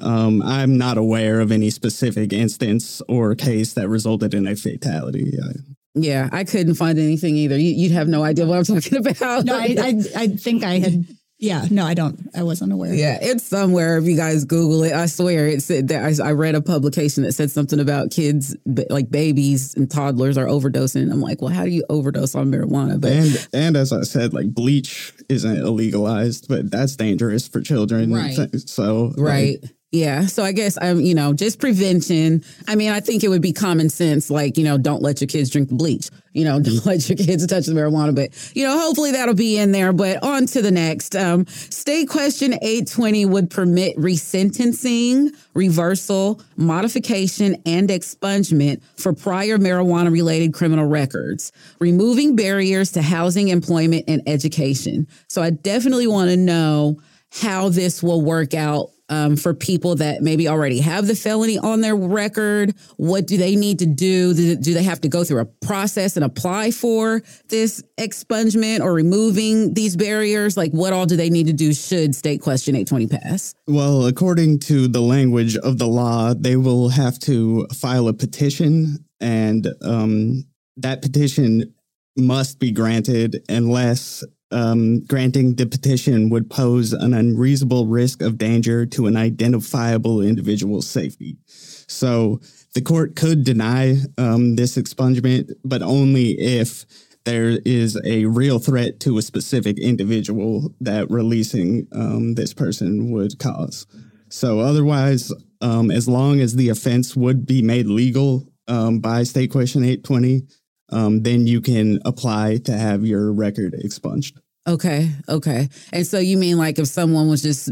Um, 0.00 0.42
I'm 0.42 0.76
not 0.78 0.98
aware 0.98 1.40
of 1.40 1.52
any 1.52 1.70
specific 1.70 2.32
instance 2.32 3.00
or 3.08 3.34
case 3.34 3.74
that 3.74 3.88
resulted 3.88 4.34
in 4.34 4.46
a 4.46 4.56
fatality. 4.56 5.32
I- 5.42 5.52
Yeah, 5.94 6.28
I 6.32 6.44
couldn't 6.44 6.74
find 6.74 6.98
anything 6.98 7.36
either. 7.36 7.56
You, 7.58 7.72
you'd 7.72 7.92
have 7.92 8.08
no 8.08 8.24
idea 8.24 8.46
what 8.46 8.58
I'm 8.58 8.64
talking 8.64 8.98
about. 9.06 9.44
No, 9.44 9.56
I, 9.58 9.76
I, 9.78 10.02
I 10.16 10.26
think 10.28 10.64
I 10.64 10.78
had. 10.78 11.04
Yeah, 11.38 11.64
no, 11.72 11.84
I 11.84 11.94
don't. 11.94 12.20
I 12.36 12.44
wasn't 12.44 12.72
aware. 12.72 12.94
yeah, 12.94 13.18
it's 13.20 13.42
somewhere. 13.42 13.98
If 13.98 14.04
you 14.04 14.16
guys 14.16 14.44
Google 14.44 14.84
it, 14.84 14.92
I 14.92 15.06
swear 15.06 15.48
it 15.48 15.60
said 15.60 15.88
that 15.88 16.20
I, 16.20 16.28
I 16.28 16.32
read 16.32 16.54
a 16.54 16.60
publication 16.62 17.24
that 17.24 17.32
said 17.32 17.50
something 17.50 17.80
about 17.80 18.12
kids, 18.12 18.56
like 18.90 19.10
babies 19.10 19.74
and 19.74 19.90
toddlers, 19.90 20.38
are 20.38 20.46
overdosing. 20.46 21.10
I'm 21.10 21.20
like, 21.20 21.42
well, 21.42 21.52
how 21.52 21.64
do 21.64 21.70
you 21.70 21.84
overdose 21.90 22.36
on 22.36 22.52
marijuana? 22.52 23.00
But 23.00 23.10
and 23.12 23.48
and 23.52 23.76
as 23.76 23.92
I 23.92 24.02
said, 24.02 24.32
like 24.32 24.54
bleach 24.54 25.12
isn't 25.28 25.56
illegalized, 25.56 26.46
but 26.48 26.70
that's 26.70 26.94
dangerous 26.94 27.48
for 27.48 27.60
children. 27.60 28.12
Right. 28.12 28.38
So 28.68 29.06
like, 29.06 29.18
Right. 29.18 29.58
Yeah. 29.92 30.24
So 30.24 30.42
I 30.42 30.52
guess 30.52 30.78
I'm, 30.80 31.02
you 31.02 31.14
know, 31.14 31.34
just 31.34 31.58
prevention. 31.58 32.42
I 32.66 32.76
mean, 32.76 32.90
I 32.90 33.00
think 33.00 33.22
it 33.22 33.28
would 33.28 33.42
be 33.42 33.52
common 33.52 33.90
sense, 33.90 34.30
like, 34.30 34.56
you 34.56 34.64
know, 34.64 34.78
don't 34.78 35.02
let 35.02 35.20
your 35.20 35.28
kids 35.28 35.50
drink 35.50 35.68
the 35.68 35.74
bleach. 35.74 36.08
You 36.32 36.46
know, 36.46 36.60
don't 36.62 36.86
let 36.86 37.06
your 37.10 37.18
kids 37.18 37.46
touch 37.46 37.66
the 37.66 37.72
marijuana. 37.74 38.14
But, 38.14 38.30
you 38.56 38.66
know, 38.66 38.78
hopefully 38.78 39.12
that'll 39.12 39.34
be 39.34 39.58
in 39.58 39.72
there. 39.72 39.92
But 39.92 40.22
on 40.22 40.46
to 40.46 40.62
the 40.62 40.70
next. 40.70 41.14
Um, 41.14 41.46
state 41.46 42.08
question 42.08 42.54
820 42.54 43.26
would 43.26 43.50
permit 43.50 43.94
resentencing, 43.98 45.36
reversal, 45.52 46.40
modification, 46.56 47.62
and 47.66 47.90
expungement 47.90 48.80
for 48.96 49.12
prior 49.12 49.58
marijuana 49.58 50.10
related 50.10 50.54
criminal 50.54 50.86
records, 50.86 51.52
removing 51.80 52.34
barriers 52.34 52.92
to 52.92 53.02
housing, 53.02 53.48
employment, 53.48 54.06
and 54.08 54.22
education. 54.26 55.06
So 55.28 55.42
I 55.42 55.50
definitely 55.50 56.06
want 56.06 56.30
to 56.30 56.38
know 56.38 56.98
how 57.30 57.68
this 57.68 58.02
will 58.02 58.22
work 58.22 58.54
out 58.54 58.88
um, 59.12 59.36
for 59.36 59.52
people 59.52 59.96
that 59.96 60.22
maybe 60.22 60.48
already 60.48 60.80
have 60.80 61.06
the 61.06 61.14
felony 61.14 61.58
on 61.58 61.82
their 61.82 61.94
record. 61.94 62.74
What 62.96 63.26
do 63.26 63.36
they 63.36 63.56
need 63.56 63.80
to 63.80 63.86
do? 63.86 64.32
Do, 64.32 64.56
they 64.56 64.82
have 64.82 65.02
to 65.02 65.08
go 65.08 65.22
through 65.22 65.40
a 65.40 65.44
process 65.44 66.16
and 66.16 66.24
apply 66.24 66.70
for 66.70 67.20
this 67.50 67.82
expungement 67.98 68.80
or 68.80 68.94
removing 68.94 69.74
these 69.74 69.96
barriers? 69.96 70.56
Like, 70.56 70.72
what 70.72 70.94
all 70.94 71.04
do 71.04 71.16
they 71.16 71.28
need 71.28 71.46
to 71.48 71.52
do 71.52 71.74
should 71.74 72.14
state 72.14 72.40
question 72.40 72.74
820 72.74 73.06
pass? 73.08 73.54
Well, 73.66 74.06
according 74.06 74.60
to 74.60 74.88
the 74.88 75.02
language 75.02 75.58
of 75.58 75.76
the 75.76 75.86
law, 75.86 76.32
they 76.32 76.56
will 76.56 76.88
have 76.88 77.18
to 77.20 77.66
file 77.66 78.08
a 78.08 78.14
petition, 78.14 79.04
and 79.20 79.68
um, 79.82 80.46
that 80.78 81.02
petition 81.02 81.74
must 82.16 82.58
be 82.58 82.72
granted 82.72 83.44
unless 83.50 84.24
um, 84.52 85.00
granting 85.04 85.54
the 85.54 85.66
petition 85.66 86.30
would 86.30 86.50
pose 86.50 86.92
an 86.92 87.14
unreasonable 87.14 87.86
risk 87.86 88.22
of 88.22 88.38
danger 88.38 88.86
to 88.86 89.06
an 89.06 89.16
identifiable 89.16 90.20
individual's 90.20 90.88
safety. 90.88 91.36
So 91.46 92.40
the 92.74 92.80
court 92.80 93.16
could 93.16 93.44
deny 93.44 93.96
um, 94.18 94.56
this 94.56 94.76
expungement, 94.76 95.52
but 95.64 95.82
only 95.82 96.32
if 96.40 96.86
there 97.24 97.58
is 97.64 98.00
a 98.04 98.24
real 98.26 98.58
threat 98.58 98.98
to 99.00 99.18
a 99.18 99.22
specific 99.22 99.78
individual 99.78 100.74
that 100.80 101.10
releasing 101.10 101.86
um, 101.92 102.34
this 102.34 102.52
person 102.52 103.12
would 103.12 103.38
cause. 103.38 103.86
So 104.28 104.60
otherwise, 104.60 105.32
um, 105.60 105.90
as 105.90 106.08
long 106.08 106.40
as 106.40 106.56
the 106.56 106.70
offense 106.70 107.14
would 107.14 107.46
be 107.46 107.62
made 107.62 107.86
legal 107.86 108.48
um, 108.66 108.98
by 108.98 109.22
State 109.22 109.52
Question 109.52 109.84
820, 109.84 110.42
um, 110.90 111.22
then 111.22 111.46
you 111.46 111.60
can 111.60 112.00
apply 112.04 112.58
to 112.64 112.72
have 112.72 113.04
your 113.04 113.32
record 113.32 113.74
expunged. 113.74 114.40
Okay. 114.68 115.10
Okay. 115.28 115.68
And 115.92 116.06
so 116.06 116.18
you 116.18 116.36
mean 116.36 116.58
like 116.58 116.78
if 116.78 116.86
someone 116.86 117.28
was 117.28 117.42
just 117.42 117.70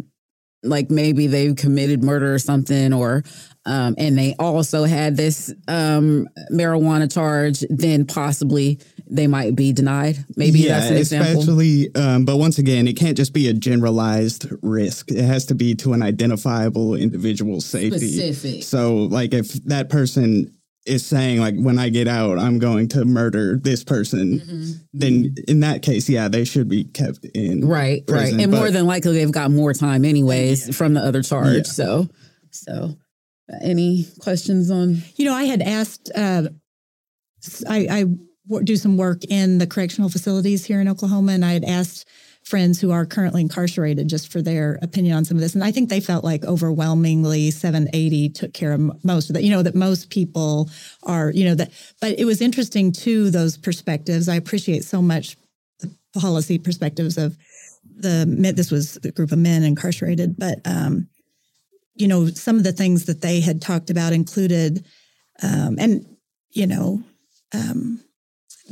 like 0.63 0.91
maybe 0.91 1.27
they 1.27 1.55
committed 1.55 2.03
murder 2.03 2.35
or 2.35 2.39
something 2.39 2.93
or 2.93 3.23
um 3.65 3.95
and 3.97 4.19
they 4.19 4.35
also 4.39 4.85
had 4.85 5.17
this 5.17 5.53
um 5.69 6.29
marijuana 6.53 7.11
charge 7.11 7.65
then 7.71 8.05
possibly 8.05 8.79
they 9.07 9.27
might 9.27 9.57
be 9.57 9.73
denied 9.73 10.23
maybe 10.37 10.61
yeah, 10.61 10.79
that's 10.79 10.91
an 10.91 10.97
example 10.99 11.41
especially. 11.41 11.95
Um, 11.95 12.25
but 12.25 12.37
once 12.37 12.59
again, 12.59 12.87
it 12.87 12.95
can't 12.95 13.17
just 13.17 13.33
be 13.33 13.49
a 13.49 13.53
generalized 13.53 14.47
risk. 14.63 15.11
It 15.11 15.25
has 15.25 15.47
to 15.47 15.55
be 15.55 15.75
to 15.77 15.93
an 15.93 16.03
identifiable 16.03 16.95
individual 16.95 17.61
safety. 17.61 18.13
specific 18.13 18.63
So, 18.63 18.97
like, 18.97 19.35
if 19.35 19.53
that 19.65 19.89
person 19.89 20.55
is 20.87 21.05
saying, 21.05 21.39
like, 21.41 21.55
when 21.57 21.79
I 21.79 21.89
get 21.91 22.09
out, 22.09 22.39
I'm 22.39 22.59
going 22.59 22.89
to 22.89 23.05
murder 23.05 23.59
this 23.63 23.85
person, 23.85 24.41
Mhm. 24.41 24.81
then 24.95 25.35
in 25.47 25.61
that 25.61 25.83
case, 25.83 26.09
yeah, 26.09 26.29
they 26.29 26.45
should 26.45 26.69
be 26.69 26.85
kept 26.85 27.25
in. 27.35 27.67
right 27.67 28.07
prison, 28.07 28.37
right 28.39 28.43
and 28.45 28.53
more 28.53 28.71
than 28.71 28.87
likely 28.87 29.13
they've 29.13 29.31
got 29.31 29.51
more 29.51 29.75
time 29.75 30.05
anyways 30.05 30.75
from 30.75 30.95
the 30.95 31.01
other 31.01 31.23
charge 31.23 31.55
Yeah. 31.67 31.73
so 31.73 32.09
so 32.51 32.97
any 33.61 34.07
questions 34.21 34.71
on 34.71 35.03
You 35.17 35.27
know, 35.27 35.35
I 35.35 35.45
had 35.45 35.61
asked. 35.63 36.11
Uh, 36.15 36.49
I, 37.69 37.87
I 37.91 38.05
do 38.65 38.77
some 38.77 38.97
work 38.97 39.25
in 39.29 39.59
the 39.59 39.67
correctional 39.67 40.09
facilities 40.11 40.65
here 40.65 40.81
in 40.81 40.89
Oklahoma, 40.89 41.33
and 41.33 41.45
I 41.45 41.53
had 41.53 41.65
asked 41.65 42.07
friends 42.45 42.81
who 42.81 42.91
are 42.91 43.07
currently 43.07 43.43
incarcerated 43.43 44.09
just 44.09 44.33
for 44.33 44.43
their 44.43 44.79
opinion 44.83 45.17
on 45.17 45.25
some 45.25 45.37
of 45.37 45.41
this, 45.41 45.55
and 45.55 45.63
I 45.63 45.71
think 45.71 45.89
they 45.89 46.01
felt 46.01 46.25
like 46.25 46.45
overwhelmingly 46.45 47.51
780 47.51 48.31
took 48.31 48.53
care 48.53 48.73
of 48.73 49.05
most 49.05 49.31
of 49.31 49.35
that. 49.35 49.45
You 49.45 49.51
know, 49.51 49.63
that 49.63 49.75
most 49.75 50.11
people 50.11 50.71
are. 51.03 51.31
You 51.31 51.45
know 51.47 51.55
that, 51.55 51.71
but 52.01 52.19
it 52.19 52.25
was 52.25 52.41
interesting 52.41 52.93
too. 52.93 53.31
Those 53.31 53.57
perspectives, 53.57 54.29
I 54.29 54.37
appreciate 54.37 54.85
so 54.85 55.01
much 55.01 55.37
the 55.81 55.95
policy 56.19 56.59
perspectives 56.59 57.19
of 57.19 57.37
the. 57.85 58.25
This 58.55 58.71
was 58.71 58.99
a 59.05 59.13
group 59.13 59.33
of 59.33 59.39
men 59.39 59.63
incarcerated, 59.63 60.37
but 60.39 60.59
um, 60.65 61.09
you 61.95 62.09
know, 62.09 62.29
some 62.29 62.57
of 62.57 62.65
the 62.65 62.73
things 62.73 63.05
that 63.05 63.21
they 63.21 63.41
had 63.41 63.61
talked 63.61 63.91
about 63.91 64.13
included, 64.13 64.85
um, 65.43 65.77
and 65.79 66.07
you 66.51 66.67
know, 66.67 67.03
um, 67.55 68.03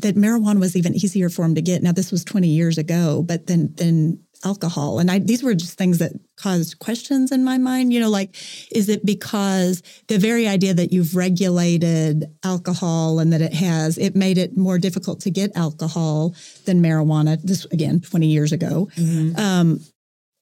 that 0.03 0.17
marijuana 0.17 0.61
was 0.61 0.77
even 0.77 0.95
easier 0.95 1.29
for 1.29 1.45
him 1.45 1.55
to 1.55 1.63
get. 1.63 1.83
Now, 1.83 1.93
this 1.93 2.11
was 2.11 2.25
20 2.25 2.49
years 2.49 2.79
ago, 2.79 3.23
but 3.23 3.47
then 3.47 3.73
then 3.77 4.21
alcohol, 4.45 4.99
and 5.01 5.11
I 5.11 5.19
these 5.19 5.43
were 5.43 5.55
just 5.55 5.77
things 5.77 5.99
that 5.99 6.13
caused 6.37 6.79
questions 6.79 7.33
in 7.33 7.45
my 7.45 7.59
mind. 7.59 7.93
You 7.93 8.01
know, 8.01 8.11
like 8.11 8.37
is 8.73 8.89
it 8.89 9.05
because 9.05 9.83
the 10.09 10.19
very 10.19 10.47
idea 10.47 10.75
that 10.75 10.93
you've 10.93 11.17
regulated 11.17 12.27
alcohol 12.45 13.19
and 13.19 13.33
that 13.33 13.41
it 13.41 13.55
has 13.55 13.99
it 13.99 14.15
made 14.15 14.39
it 14.39 14.57
more 14.57 14.79
difficult 14.79 15.21
to 15.23 15.31
get 15.31 15.57
alcohol 15.57 16.35
than 16.65 16.83
marijuana? 16.83 17.41
This 17.43 17.65
again, 17.67 18.01
20 18.01 18.27
years 18.27 18.53
ago. 18.53 18.89
Um, 19.37 19.81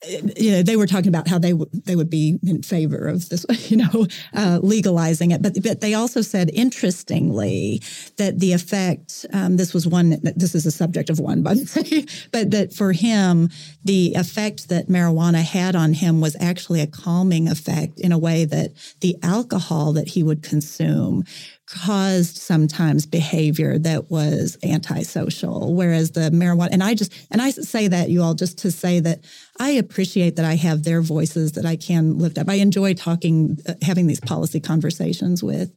you 0.08 0.50
know, 0.52 0.62
they 0.62 0.76
were 0.76 0.86
talking 0.86 1.08
about 1.08 1.28
how 1.28 1.38
they 1.38 1.50
w- 1.50 1.70
they 1.84 1.96
would 1.96 2.10
be 2.10 2.38
in 2.46 2.62
favor 2.62 3.06
of 3.06 3.28
this, 3.28 3.44
you 3.70 3.76
know, 3.76 4.06
uh, 4.34 4.60
legalizing 4.62 5.30
it. 5.30 5.42
But 5.42 5.62
but 5.62 5.80
they 5.80 5.94
also 5.94 6.22
said, 6.22 6.50
interestingly, 6.52 7.82
that 8.16 8.38
the 8.38 8.52
effect. 8.52 9.26
Um, 9.32 9.56
this 9.56 9.74
was 9.74 9.86
one. 9.86 10.18
This 10.22 10.54
is 10.54 10.66
a 10.66 10.70
subject 10.70 11.10
of 11.10 11.18
one, 11.18 11.42
the. 11.42 12.06
But 12.32 12.50
that 12.50 12.72
for 12.72 12.92
him, 12.92 13.50
the 13.84 14.14
effect 14.14 14.68
that 14.68 14.88
marijuana 14.88 15.42
had 15.42 15.76
on 15.76 15.92
him 15.92 16.20
was 16.20 16.36
actually 16.40 16.80
a 16.80 16.86
calming 16.86 17.48
effect 17.48 18.00
in 18.00 18.12
a 18.12 18.18
way 18.18 18.44
that 18.44 18.72
the 19.00 19.16
alcohol 19.22 19.92
that 19.94 20.08
he 20.08 20.22
would 20.22 20.42
consume 20.42 21.24
caused 21.66 22.36
sometimes 22.36 23.06
behavior 23.06 23.76
that 23.76 24.08
was 24.08 24.56
antisocial 24.62 25.74
whereas 25.74 26.12
the 26.12 26.30
marijuana 26.30 26.68
and 26.70 26.82
i 26.82 26.94
just 26.94 27.12
and 27.32 27.42
i 27.42 27.50
say 27.50 27.88
that 27.88 28.08
you 28.08 28.22
all 28.22 28.34
just 28.34 28.56
to 28.56 28.70
say 28.70 29.00
that 29.00 29.18
i 29.58 29.70
appreciate 29.70 30.36
that 30.36 30.44
i 30.44 30.54
have 30.54 30.82
their 30.82 31.00
voices 31.00 31.52
that 31.52 31.66
i 31.66 31.76
can 31.76 32.18
lift 32.18 32.38
up 32.38 32.48
i 32.48 32.54
enjoy 32.54 32.94
talking 32.94 33.58
uh, 33.68 33.74
having 33.82 34.06
these 34.06 34.20
policy 34.20 34.60
conversations 34.60 35.42
with 35.42 35.74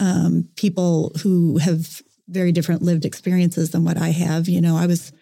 um, 0.00 0.48
people 0.56 1.12
who 1.22 1.58
have 1.58 2.02
very 2.28 2.52
different 2.52 2.82
lived 2.82 3.04
experiences 3.04 3.70
than 3.70 3.84
what 3.84 3.96
i 3.96 4.08
have 4.08 4.48
you 4.48 4.60
know 4.60 4.76
i 4.76 4.86
was 4.86 5.12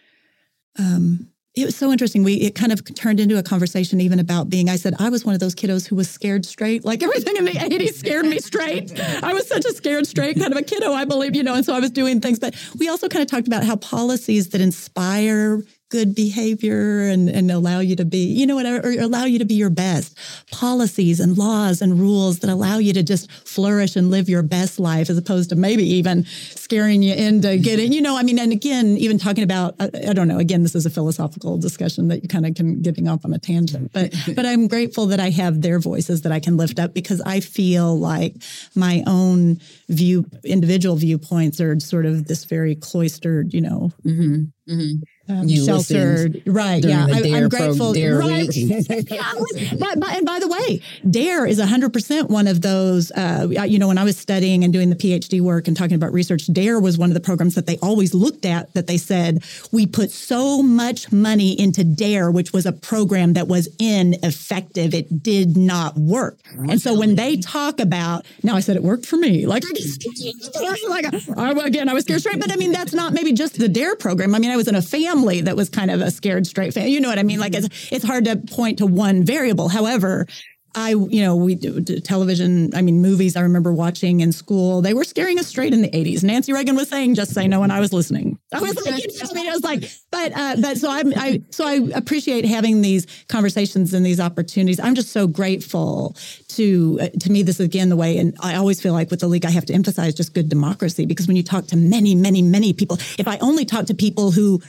um, 0.79 1.29
it 1.55 1.67
was 1.67 1.77
so 1.77 1.93
interesting. 1.93 2.25
We 2.25 2.35
it 2.37 2.55
kind 2.55 2.73
of 2.73 2.83
turned 2.95 3.21
into 3.21 3.39
a 3.39 3.43
conversation 3.43 4.01
even 4.01 4.19
about 4.19 4.49
being. 4.49 4.71
I 4.71 4.77
said 4.77 4.95
I 4.99 5.11
was 5.11 5.25
one 5.25 5.35
of 5.35 5.41
those 5.41 5.55
kiddos 5.55 5.87
who 5.87 5.97
was 5.97 6.09
scared 6.09 6.47
straight. 6.47 6.83
Like 6.85 7.03
everything 7.03 7.37
in 7.37 7.45
the 7.45 7.53
'80s 7.53 7.95
scared 7.95 8.25
me 8.25 8.39
straight. 8.39 8.99
I 9.23 9.35
was 9.35 9.47
such 9.47 9.67
a 9.67 9.73
scared 9.73 10.07
straight 10.07 10.39
kind 10.39 10.51
of 10.51 10.59
a 10.59 10.63
kiddo, 10.63 10.93
I 10.93 11.05
believe, 11.05 11.37
you 11.37 11.43
know. 11.43 11.55
And 11.55 11.65
so 11.65 11.75
I 11.75 11.81
was 11.81 11.91
doing 11.91 12.21
things. 12.23 12.39
But 12.39 12.55
we 12.79 12.89
also 12.89 13.07
kind 13.09 13.23
of 13.23 13.31
talked 13.31 13.47
about 13.47 13.65
how 13.65 13.77
policies 13.77 14.49
that 14.51 14.63
inspire 14.63 15.63
good 15.93 16.15
behavior 16.15 17.03
and, 17.03 17.29
and 17.29 17.51
allow 17.51 17.79
you 17.79 17.95
to 17.95 18.05
be, 18.05 18.25
you 18.25 18.47
know, 18.47 18.55
whatever, 18.55 18.89
or 18.89 18.93
allow 18.93 19.25
you 19.25 19.39
to 19.39 19.45
be 19.45 19.55
your 19.55 19.69
best. 19.69 20.17
Policies 20.51 21.21
and 21.21 21.37
laws 21.37 21.83
and 21.83 22.01
rules 22.01 22.39
that 22.39 22.49
allow 22.49 22.79
you 22.79 22.95
to 22.95 23.03
just 23.03 23.31
flourish 23.31 23.95
and 23.95 24.11
live 24.11 24.27
your 24.27 24.43
best 24.43 24.81
life 24.81 25.11
as 25.11 25.19
opposed 25.19 25.51
to 25.51 25.57
maybe 25.57 25.85
even 25.85 26.25
scaring 26.25 27.03
you 27.03 27.15
into 27.15 27.59
getting, 27.69 27.93
you 27.93 28.01
know, 28.01 28.17
I 28.17 28.23
mean, 28.23 28.39
and 28.39 28.53
again, 28.53 28.97
even 28.97 29.19
talking 29.19 29.45
about, 29.45 29.75
I, 29.79 29.91
I 30.09 30.13
don't 30.15 30.29
know, 30.29 30.39
again, 30.39 30.63
this 30.63 30.75
is 30.75 30.87
a 30.87 30.91
philosophical 30.91 31.59
discussion 31.59 32.09
that 32.09 32.23
you 32.23 32.29
kind 32.29 32.47
of 32.47 32.55
can 32.55 32.81
getting 32.81 33.07
off 33.07 33.27
on 33.27 33.35
a 33.35 33.39
tangent, 33.39 33.93
but, 33.93 34.15
but 34.35 34.47
I'm 34.47 34.69
grateful 34.69 35.07
that 35.07 35.21
I 35.21 35.29
have 35.29 35.61
their 35.61 35.79
voices 35.79 36.23
that 36.23 36.33
I 36.33 36.41
can 36.41 36.57
lift 36.57 36.79
up 36.79 36.95
because 36.95 37.21
I 37.21 37.41
feel 37.41 37.99
like 37.99 38.35
my 38.75 39.05
own 39.07 39.61
view, 39.91 40.25
individual 40.43 40.97
viewpoints 40.97 41.61
are 41.61 41.79
sort 41.81 42.07
of 42.07 42.27
this 42.29 42.45
very 42.45 42.75
cloistered, 42.75 43.53
you 43.53 43.61
know, 43.61 43.93
Mm-hmm. 44.05 44.73
Mm-hmm. 44.73 45.03
Um, 45.29 45.49
sheltered. 45.49 46.43
Right. 46.47 46.85
Yeah. 46.85 47.07
I, 47.09 47.23
I'm 47.35 47.49
grateful. 47.49 47.95
Right. 47.95 48.49
Yeah, 49.13 49.33
but, 49.79 50.01
but, 50.01 50.17
and 50.17 50.27
by 50.27 50.39
the 50.39 50.49
way, 50.49 50.81
DARE 51.09 51.47
is 51.47 51.61
100% 51.61 52.29
one 52.29 52.47
of 52.47 52.61
those, 52.61 53.11
uh, 53.13 53.49
you 53.67 53.79
know, 53.79 53.89
when 53.89 53.99
I 53.99 54.05
was 54.05 54.17
studying 54.17 54.65
and 54.65 54.73
doing 54.73 54.91
the 54.91 54.97
PhD 54.97 55.41
work 55.41 55.69
and 55.69 55.77
talking 55.77 55.95
about 55.95 56.13
research, 56.13 56.47
DARE 56.53 56.81
was 56.81 56.99
one 56.99 57.11
of 57.11 57.15
the 57.15 57.21
programs 57.21 57.55
that 57.55 57.67
they 57.67 57.79
always 57.79 58.15
looked 58.15 58.45
at 58.45 58.73
that 58.75 58.87
they 58.87 58.97
said, 58.97 59.45
we 59.71 59.87
put 59.87 60.11
so 60.11 60.63
much 60.63 61.13
money 61.13 61.59
into 61.59 61.85
DARE, 61.85 62.31
which 62.31 62.53
was 62.53 62.67
a 62.67 62.73
program 62.73 63.35
that 63.35 63.49
was 63.49 63.69
ineffective. 63.79 64.95
It 64.95 65.23
did 65.23 65.57
not 65.57 65.97
work. 65.97 66.39
And 66.57 66.81
so 66.81 66.99
when 66.99 67.15
they 67.15 67.37
talk 67.37 67.81
about, 67.81 68.27
now 68.43 68.57
I 68.57 68.61
said 68.61 68.77
it 68.77 68.83
worked 68.83 69.07
for 69.07 69.17
me. 69.17 69.47
Like, 69.47 69.65
like 70.89 71.07
I, 71.37 71.53
again, 71.67 71.89
I 71.89 71.95
was 71.95 72.05
scared 72.05 72.21
straight, 72.21 72.41
but 72.41 72.51
I 72.53 72.57
mean, 72.57 72.73
that's 72.73 72.95
not 72.95 73.13
maybe 73.13 73.33
just 73.33 73.59
the 73.59 73.69
DARE 73.69 73.97
program. 73.97 74.35
I 74.35 74.39
mean, 74.39 74.51
I 74.51 74.57
was 74.57 74.69
in 74.69 74.75
a 74.75 74.83
family 74.83 75.12
that 75.13 75.57
was 75.57 75.69
kind 75.69 75.91
of 75.91 76.01
a 76.01 76.11
scared 76.11 76.47
straight 76.47 76.75
family. 76.75 76.91
You 76.91 77.01
know 77.01 77.09
what 77.09 77.19
I 77.19 77.23
mean? 77.23 77.39
Like, 77.39 77.55
it's, 77.55 77.93
it's 77.93 78.05
hard 78.05 78.25
to 78.25 78.37
point 78.37 78.79
to 78.79 78.87
one 78.87 79.25
variable. 79.25 79.69
However, 79.69 80.27
I, 80.75 80.91
you 80.91 81.21
know, 81.23 81.37
we 81.37 81.55
do, 81.55 81.81
do 81.81 82.01
television, 82.01 82.75
I 82.75 82.81
mean, 82.81 83.03
movies 83.03 83.37
I 83.37 83.43
remember 83.43 83.73
watching 83.73 84.21
in 84.21 84.33
school. 84.33 84.81
They 84.81 84.95
were 84.95 85.05
scaring 85.05 85.39
us 85.39 85.47
straight 85.47 85.75
in 85.75 85.83
the 85.83 85.91
80s. 85.91 86.25
Nancy 86.25 86.53
Reagan 86.53 86.77
was 86.77 86.89
saying, 86.89 87.15
just 87.15 87.35
say 87.35 87.47
no, 87.47 87.63
and 87.63 87.71
I 87.73 87.81
was 87.81 87.93
listening. 87.93 88.39
I 88.55 88.61
was 88.61 88.75
like, 88.87 89.05
I 89.05 89.35
mean, 89.35 89.49
I 89.49 89.53
was 89.53 89.63
like, 89.63 89.85
but, 90.11 90.33
uh, 90.35 90.57
but 90.61 90.79
so 90.79 90.91
I'm, 90.91 91.13
I, 91.15 91.43
so 91.51 91.67
I 91.67 91.75
appreciate 91.95 92.47
having 92.47 92.81
these 92.81 93.07
conversations 93.29 93.93
and 93.93 94.05
these 94.05 94.19
opportunities. 94.19 94.81
I'm 94.81 94.95
just 94.95 95.11
so 95.11 95.27
grateful 95.27 96.17
to, 96.49 96.99
uh, 97.03 97.09
to 97.21 97.31
me, 97.31 97.43
this 97.43 97.61
is 97.61 97.67
again 97.67 97.91
the 97.91 97.97
way, 97.97 98.17
and 98.17 98.35
I 98.41 98.55
always 98.55 98.81
feel 98.81 98.95
like 98.95 99.11
with 99.11 99.21
the 99.21 99.29
league, 99.29 99.45
I 99.45 99.51
have 99.51 99.67
to 99.67 99.75
emphasize 99.75 100.15
just 100.15 100.33
good 100.33 100.49
democracy 100.49 101.05
because 101.05 101.27
when 101.27 101.37
you 101.37 101.43
talk 101.43 101.67
to 101.67 101.77
many, 101.77 102.15
many, 102.15 102.41
many 102.41 102.73
people, 102.73 102.97
if 103.19 103.29
I 103.29 103.37
only 103.39 103.67
talk 103.67 103.87
to 103.87 103.95
people 103.95 104.31
who, 104.31 104.63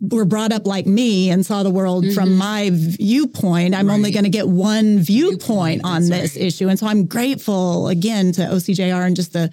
were 0.00 0.24
brought 0.24 0.52
up 0.52 0.66
like 0.66 0.86
me 0.86 1.30
and 1.30 1.44
saw 1.44 1.62
the 1.62 1.70
world 1.70 2.04
mm-hmm. 2.04 2.14
from 2.14 2.36
my 2.36 2.70
viewpoint, 2.72 3.74
I'm 3.74 3.88
right. 3.88 3.94
only 3.94 4.10
going 4.10 4.24
to 4.24 4.30
get 4.30 4.48
one 4.48 4.98
viewpoint, 4.98 5.40
viewpoint 5.40 5.84
on 5.84 6.08
this 6.08 6.36
right. 6.36 6.44
issue. 6.44 6.68
And 6.68 6.78
so 6.78 6.86
I'm 6.86 7.06
grateful 7.06 7.88
again 7.88 8.32
to 8.32 8.42
OCJR 8.42 9.06
and 9.06 9.16
just 9.16 9.32
the 9.32 9.52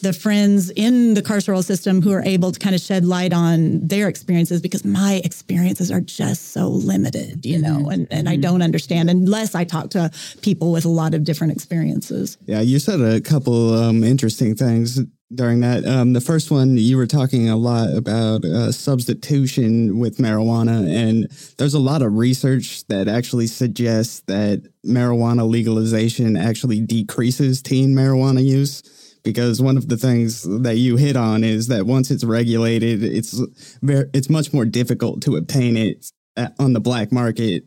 the 0.00 0.12
friends 0.12 0.70
in 0.70 1.14
the 1.14 1.22
carceral 1.22 1.64
system 1.64 2.00
who 2.00 2.12
are 2.12 2.22
able 2.22 2.52
to 2.52 2.58
kind 2.60 2.74
of 2.74 2.80
shed 2.80 3.04
light 3.04 3.32
on 3.32 3.86
their 3.86 4.08
experiences 4.08 4.60
because 4.60 4.84
my 4.84 5.20
experiences 5.24 5.90
are 5.90 6.00
just 6.00 6.52
so 6.52 6.68
limited, 6.68 7.44
you 7.44 7.58
know, 7.58 7.78
mm-hmm. 7.78 7.90
and, 7.90 8.06
and 8.10 8.26
mm-hmm. 8.26 8.34
I 8.34 8.36
don't 8.36 8.62
understand 8.62 9.10
unless 9.10 9.54
I 9.54 9.64
talk 9.64 9.90
to 9.90 10.10
people 10.40 10.70
with 10.70 10.84
a 10.84 10.88
lot 10.88 11.14
of 11.14 11.24
different 11.24 11.52
experiences. 11.52 12.38
Yeah, 12.46 12.60
you 12.60 12.78
said 12.78 13.00
a 13.00 13.20
couple 13.20 13.74
um, 13.74 14.04
interesting 14.04 14.54
things 14.54 15.00
during 15.34 15.60
that. 15.60 15.84
Um, 15.84 16.12
the 16.12 16.20
first 16.20 16.50
one, 16.50 16.76
you 16.76 16.96
were 16.96 17.06
talking 17.06 17.48
a 17.48 17.56
lot 17.56 17.94
about 17.94 18.44
uh, 18.44 18.72
substitution 18.72 19.98
with 19.98 20.18
marijuana, 20.18 20.88
and 20.90 21.30
there's 21.58 21.74
a 21.74 21.78
lot 21.78 22.02
of 22.02 22.14
research 22.14 22.86
that 22.86 23.08
actually 23.08 23.46
suggests 23.46 24.20
that 24.26 24.62
marijuana 24.86 25.48
legalization 25.48 26.36
actually 26.36 26.80
decreases 26.80 27.62
teen 27.62 27.94
marijuana 27.94 28.44
use. 28.44 28.82
Because 29.24 29.60
one 29.60 29.76
of 29.76 29.88
the 29.88 29.96
things 29.96 30.44
that 30.62 30.76
you 30.76 30.96
hit 30.96 31.16
on 31.16 31.44
is 31.44 31.66
that 31.68 31.84
once 31.84 32.10
it's 32.10 32.24
regulated, 32.24 33.02
it's 33.02 33.38
very, 33.82 34.08
it's 34.14 34.30
much 34.30 34.54
more 34.54 34.64
difficult 34.64 35.20
to 35.22 35.36
obtain 35.36 35.76
it 35.76 36.10
uh, 36.36 36.48
on 36.58 36.72
the 36.72 36.80
black 36.80 37.12
market 37.12 37.64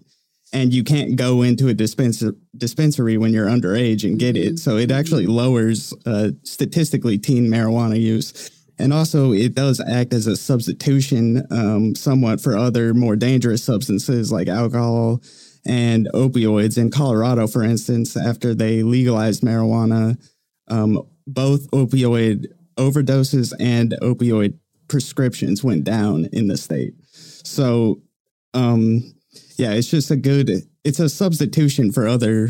and 0.54 0.74
you 0.74 0.84
can't 0.84 1.16
go 1.16 1.42
into 1.42 1.68
a 1.70 1.74
dispenser, 1.74 2.36
dispensary 2.58 3.18
when 3.18 3.34
you're 3.34 3.48
underage 3.48 4.04
and 4.04 4.20
get 4.20 4.36
it. 4.36 4.60
So 4.60 4.78
it 4.78 4.92
actually 4.92 5.28
lowers 5.28 5.94
uh, 6.06 6.32
statistically 6.44 7.18
teen 7.18 7.48
marijuana 7.48 8.00
use. 8.00 8.50
And 8.78 8.94
also, 8.94 9.32
it 9.32 9.54
does 9.54 9.80
act 9.80 10.12
as 10.12 10.26
a 10.26 10.36
substitution 10.36 11.46
um, 11.52 11.94
somewhat 11.94 12.42
for 12.42 12.58
other 12.58 12.94
more 12.94 13.16
dangerous 13.16 13.64
substances 13.64 14.32
like 14.32 14.48
alcohol 14.48 15.22
and 15.66 16.10
opioids. 16.16 16.80
In 16.80 16.90
Colorado, 16.90 17.46
for 17.46 17.64
instance, 17.64 18.18
after 18.18 18.56
they 18.56 18.82
legalized 18.82 19.44
marijuana, 19.44 20.18
um, 20.68 21.08
both 21.28 21.70
opioid 21.72 22.48
overdoses 22.76 23.54
and 23.60 23.96
opioid 24.02 24.58
prescriptions 24.88 25.64
went 25.64 25.84
down 25.84 26.28
in 26.34 26.48
the 26.48 26.58
state. 26.58 26.94
So, 27.12 28.02
um, 28.56 29.14
yeah, 29.58 29.72
it's 29.72 29.90
just 29.90 30.12
a 30.12 30.16
good. 30.16 30.50
It's 30.84 31.00
a 31.00 31.10
substitution 31.10 31.92
for 31.92 32.08
other 32.08 32.50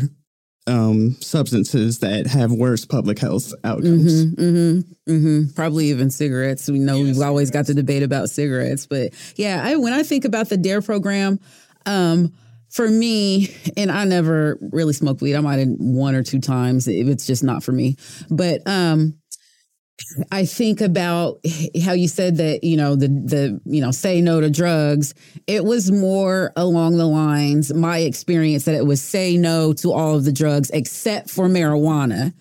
um, 0.66 1.16
substances 1.20 1.98
that 1.98 2.26
have 2.26 2.52
worse 2.52 2.84
public 2.84 3.18
health 3.18 3.52
outcomes. 3.64 4.26
Mm-hmm, 4.26 4.42
mm-hmm, 4.42 5.12
mm-hmm. 5.12 5.52
Probably 5.54 5.86
even 5.86 6.10
cigarettes. 6.10 6.68
We 6.68 6.78
know 6.78 6.96
yes, 6.96 7.16
we've 7.16 7.26
always 7.26 7.50
got 7.50 7.66
the 7.66 7.74
debate 7.74 8.02
about 8.02 8.30
cigarettes, 8.30 8.86
but 8.86 9.12
yeah, 9.36 9.60
I, 9.62 9.76
when 9.76 9.92
I 9.92 10.02
think 10.02 10.24
about 10.24 10.48
the 10.48 10.56
Dare 10.56 10.82
program, 10.82 11.40
um, 11.86 12.32
for 12.70 12.88
me, 12.88 13.54
and 13.76 13.90
I 13.92 14.04
never 14.04 14.58
really 14.72 14.94
smoked 14.94 15.20
weed. 15.20 15.36
I 15.36 15.40
might 15.40 15.58
have 15.58 15.68
one 15.78 16.14
or 16.14 16.22
two 16.22 16.40
times. 16.40 16.88
If 16.88 17.06
it's 17.06 17.26
just 17.26 17.44
not 17.44 17.62
for 17.62 17.72
me. 17.72 17.96
But 18.30 18.66
um, 18.66 19.18
I 20.30 20.44
think 20.44 20.80
about 20.80 21.40
how 21.82 21.92
you 21.92 22.08
said 22.08 22.36
that, 22.36 22.64
you 22.64 22.76
know, 22.76 22.96
the 22.96 23.08
the 23.08 23.60
you 23.64 23.80
know, 23.80 23.90
say 23.90 24.20
no 24.20 24.40
to 24.40 24.50
drugs. 24.50 25.14
It 25.46 25.64
was 25.64 25.90
more 25.90 26.52
along 26.56 26.96
the 26.96 27.06
lines 27.06 27.72
my 27.72 27.98
experience 27.98 28.64
that 28.64 28.74
it 28.74 28.86
was 28.86 29.00
say 29.00 29.36
no 29.36 29.72
to 29.74 29.92
all 29.92 30.16
of 30.16 30.24
the 30.24 30.32
drugs 30.32 30.70
except 30.70 31.30
for 31.30 31.48
marijuana. 31.48 32.32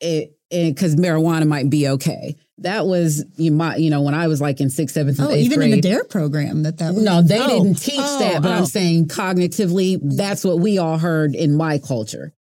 It 0.00 0.36
because 0.52 0.96
marijuana 0.96 1.46
might 1.46 1.70
be 1.70 1.88
okay. 1.88 2.36
That 2.58 2.86
was 2.86 3.24
you 3.36 3.50
might 3.50 3.78
you 3.80 3.90
know 3.90 4.02
when 4.02 4.14
I 4.14 4.28
was 4.28 4.40
like 4.40 4.60
in 4.60 4.70
sixth, 4.70 4.94
seventh, 4.94 5.18
and 5.18 5.28
oh, 5.28 5.34
even 5.34 5.58
grade. 5.58 5.72
in 5.72 5.80
the 5.80 5.82
Dare 5.82 6.04
program 6.04 6.62
that 6.64 6.78
that 6.78 6.94
was, 6.94 7.02
no, 7.02 7.22
they 7.22 7.40
oh, 7.40 7.48
didn't 7.48 7.78
teach 7.78 7.94
oh, 7.98 8.18
that, 8.18 8.42
but 8.42 8.50
oh. 8.50 8.54
I'm 8.54 8.66
saying 8.66 9.06
cognitively, 9.06 9.98
that's 10.02 10.44
what 10.44 10.58
we 10.60 10.78
all 10.78 10.98
heard 10.98 11.34
in 11.34 11.56
my 11.56 11.78
culture. 11.78 12.34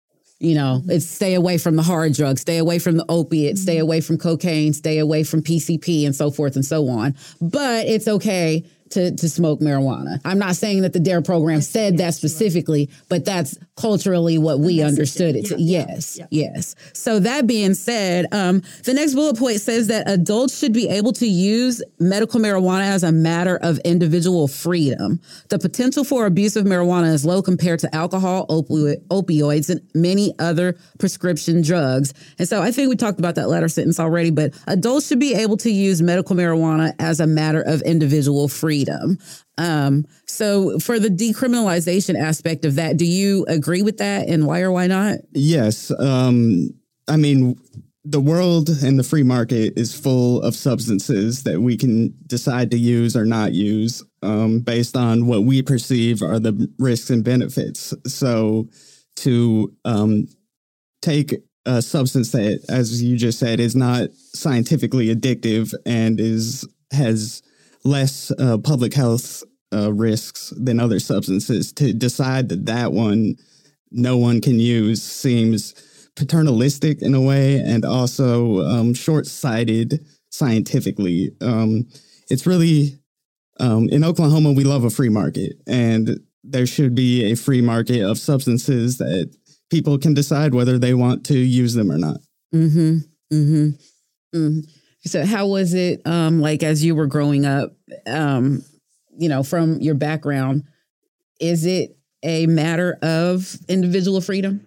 You 0.41 0.55
know, 0.55 0.81
mm-hmm. 0.81 0.91
it's 0.91 1.07
stay 1.07 1.35
away 1.35 1.59
from 1.59 1.77
the 1.77 1.83
hard 1.83 2.15
drugs, 2.15 2.43
stay 2.43 2.59
away 2.59 2.79
from 2.79 2.97
the 2.97 3.05
opiates, 3.09 3.63
stay 3.63 3.77
mm-hmm. 3.77 3.83
away 3.83 4.01
from 4.01 4.19
cocaine, 4.19 4.73
stay 4.73 4.99
away 4.99 5.25
from 5.25 5.43
PCP, 5.43 6.07
and 6.07 6.15
so 6.15 6.31
forth 6.31 6.55
and 6.55 6.65
so 6.65 6.89
on. 6.89 7.17
But 7.41 7.87
it's 7.87 8.07
okay 8.07 8.65
to, 8.91 9.15
to 9.15 9.29
smoke 9.29 9.61
marijuana. 9.61 10.21
I'm 10.25 10.39
not 10.39 10.57
saying 10.57 10.83
that 10.83 10.93
the 10.93 11.01
DARE 11.01 11.23
program 11.23 11.61
said 11.61 11.99
that 11.99 12.15
specifically, 12.15 12.91
but 13.09 13.25
that's 13.25 13.59
culturally 13.77 14.39
what 14.39 14.61
we 14.61 14.83
understood 14.83 15.37
it. 15.37 15.47
to. 15.47 15.61
yes, 15.61 16.19
yes. 16.31 16.75
So 16.93 17.21
that 17.21 17.47
being 17.47 17.75
said, 17.75 18.27
um, 18.33 18.63
the 18.85 18.95
next 18.95 19.15
bullet 19.15 19.39
point 19.39 19.61
says 19.61 19.89
that 19.89 20.09
adults 20.09 20.59
should 20.59 20.73
be 20.73 20.89
able 20.89 21.13
to 21.15 21.27
use 21.27 21.83
medical 21.99 22.41
marijuana 22.41 22.83
as 22.83 23.03
a 23.03 23.13
matter 23.13 23.59
of 23.63 23.79
individual 23.81 24.49
freedom. 24.49 25.21
The 25.49 25.59
potential 25.59 26.05
for 26.05 26.27
abuse 26.27 26.57
of 26.57 26.65
marijuana 26.65 27.13
is 27.13 27.25
low 27.25 27.43
compared 27.43 27.81
to 27.81 27.95
alcohol, 27.95 28.47
opioid, 28.49 29.07
opioids, 29.09 29.71
and 29.71 29.81
many 29.95 30.35
other 30.39 30.77
prescription 30.99 31.63
drugs. 31.63 32.15
And 32.39 32.49
so 32.49 32.63
I 32.63 32.71
think 32.71 32.89
we 32.89 32.97
talked 32.97 33.19
about 33.19 33.35
that 33.37 33.49
latter 33.49 33.69
sentence 33.69 34.01
already, 34.01 34.31
but 34.31 34.55
adults 34.67 35.09
should 35.09 35.21
be 35.21 35.35
able 35.35 35.57
to 35.59 35.71
use 35.71 36.03
medical 36.03 36.35
marijuana 36.35 36.95
as 36.99 37.21
a 37.21 37.27
matter 37.27 37.61
of 37.61 37.83
individual 37.83 38.49
freedom. 38.49 38.78
Um, 39.57 40.07
so 40.27 40.79
for 40.79 40.99
the 40.99 41.09
decriminalization 41.09 42.21
aspect 42.21 42.65
of 42.65 42.77
that, 42.77 42.97
do 42.97 43.05
you 43.05 43.45
agree 43.49 43.83
with 43.83 43.99
that 43.99 44.29
and 44.29 44.47
why 44.47 44.61
or 44.61 44.71
why 44.71 44.87
not? 44.87 45.19
Yes. 45.33 45.91
Um, 45.99 46.71
I 47.09 47.17
mean, 47.17 47.57
the 48.05 48.21
world 48.21 48.71
and 48.71 48.99
the 48.99 49.05
free 49.05 49.23
market 49.23 49.75
is 49.77 49.99
full 49.99 50.41
of 50.43 50.55
substances 50.55 51.43
that 51.43 51.61
we 51.61 51.77
can 51.77 52.15
decide 52.27 52.71
to 52.71 52.79
use 52.79 53.17
or 53.17 53.27
not 53.27 53.53
use 53.53 54.03
um, 54.23 54.61
based 54.61 54.97
on 54.97 55.27
what 55.27 55.43
we 55.43 55.63
perceive 55.63 56.23
are 56.23 56.39
the 56.39 56.73
risks 56.79 57.11
and 57.11 57.23
benefits. 57.23 57.93
So 58.07 58.69
to 59.17 59.75
um, 59.85 60.27
take 61.03 61.35
a 61.67 61.83
substance 61.83 62.33
that, 62.33 62.65
as 62.69 63.03
you 63.03 63.17
just 63.17 63.39
said, 63.39 63.61
is 63.61 63.77
not 63.77 64.09
scientifically 64.15 65.15
addictive 65.15 65.75
and 65.85 66.19
is 66.19 66.67
has 66.93 67.43
less 67.85 68.31
uh, 68.39 68.59
public 68.59 68.95
health 68.95 69.43
uh, 69.73 69.93
risks 69.93 70.53
than 70.57 70.81
other 70.81 71.01
substances, 71.01 71.73
to 71.75 71.93
decide 71.93 72.49
that 72.49 72.67
that 72.67 72.93
one 72.93 73.37
no 73.91 74.17
one 74.17 74.41
can 74.41 74.61
use 74.61 75.03
seems 75.03 75.75
paternalistic 76.17 77.01
in 77.01 77.15
a 77.15 77.21
way 77.21 77.59
and 77.61 77.85
also 77.85 78.61
um, 78.67 78.93
short 78.93 79.27
sighted 79.27 80.05
scientifically. 80.31 81.31
Um, 81.41 81.89
it's 82.29 82.47
really, 82.47 82.99
um, 83.61 83.89
in 83.89 84.05
Oklahoma, 84.05 84.53
we 84.53 84.65
love 84.65 84.85
a 84.85 84.91
free 84.91 85.09
market, 85.09 85.55
and 85.67 86.21
there 86.45 86.67
should 86.67 86.95
be 86.95 87.31
a 87.31 87.37
free 87.37 87.63
market 87.63 88.03
of 88.03 88.19
substances 88.19 88.99
that 88.99 89.35
people 89.71 89.99
can 89.99 90.15
decide 90.15 90.55
whether 90.55 90.79
they 90.79 90.95
want 90.95 91.25
to 91.27 91.39
use 91.39 91.75
them 91.75 91.91
or 91.91 91.99
not. 91.99 92.19
Mm-hmm. 92.55 92.99
Mm-hmm. 93.33 94.37
mm 94.37 94.78
So 95.05 95.25
how 95.25 95.47
was 95.47 95.75
it 95.75 96.03
um 96.07 96.41
like 96.41 96.63
as 96.63 96.85
you 96.85 96.95
were 96.95 97.07
growing 97.07 97.47
up, 97.47 97.73
um, 98.07 98.65
you 99.17 99.29
know, 99.29 99.43
from 99.43 99.81
your 99.81 99.95
background, 99.95 100.65
is 101.41 101.65
it 101.67 101.97
a 102.23 102.47
matter 102.47 102.99
of 103.03 103.57
individual 103.69 104.21
freedom? 104.21 104.67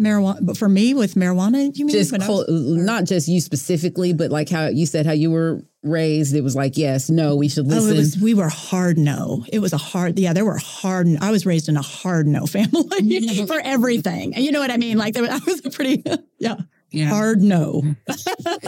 marijuana 0.00 0.38
but 0.40 0.56
for 0.56 0.68
me 0.68 0.94
with 0.94 1.14
marijuana 1.14 1.70
you 1.76 1.84
mean 1.84 1.94
just 1.94 2.12
was, 2.12 2.46
not 2.48 3.04
just 3.04 3.28
you 3.28 3.40
specifically 3.40 4.12
but 4.12 4.30
like 4.30 4.48
how 4.48 4.66
you 4.66 4.86
said 4.86 5.04
how 5.04 5.12
you 5.12 5.30
were 5.30 5.62
raised 5.82 6.34
it 6.34 6.40
was 6.40 6.56
like 6.56 6.76
yes 6.76 7.10
no 7.10 7.36
we 7.36 7.48
should 7.48 7.66
listen. 7.66 7.92
oh, 7.92 7.96
was, 7.96 8.18
we 8.18 8.34
were 8.34 8.48
hard 8.48 8.96
no. 8.96 9.44
It 9.52 9.58
was 9.58 9.72
a 9.72 9.78
hard 9.78 10.18
yeah 10.18 10.32
there 10.32 10.44
were 10.44 10.58
hard 10.58 11.08
i 11.20 11.30
was 11.30 11.44
raised 11.44 11.68
in 11.68 11.76
a 11.76 11.82
hard 11.82 12.26
no 12.26 12.46
family 12.46 13.46
for 13.46 13.60
everything. 13.62 14.34
And 14.34 14.44
you 14.44 14.50
know 14.50 14.60
what 14.60 14.70
i 14.70 14.76
mean? 14.76 14.96
Like 14.96 15.14
was, 15.16 15.28
i 15.28 15.38
was 15.44 15.64
a 15.64 15.70
pretty 15.70 16.02
yeah 16.38 16.56
yeah. 16.92 17.08
Hard 17.08 17.42
no. 17.42 17.82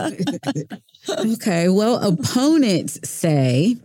okay. 1.09 1.69
Well, 1.69 1.97
opponents 1.97 3.09
say 3.09 3.77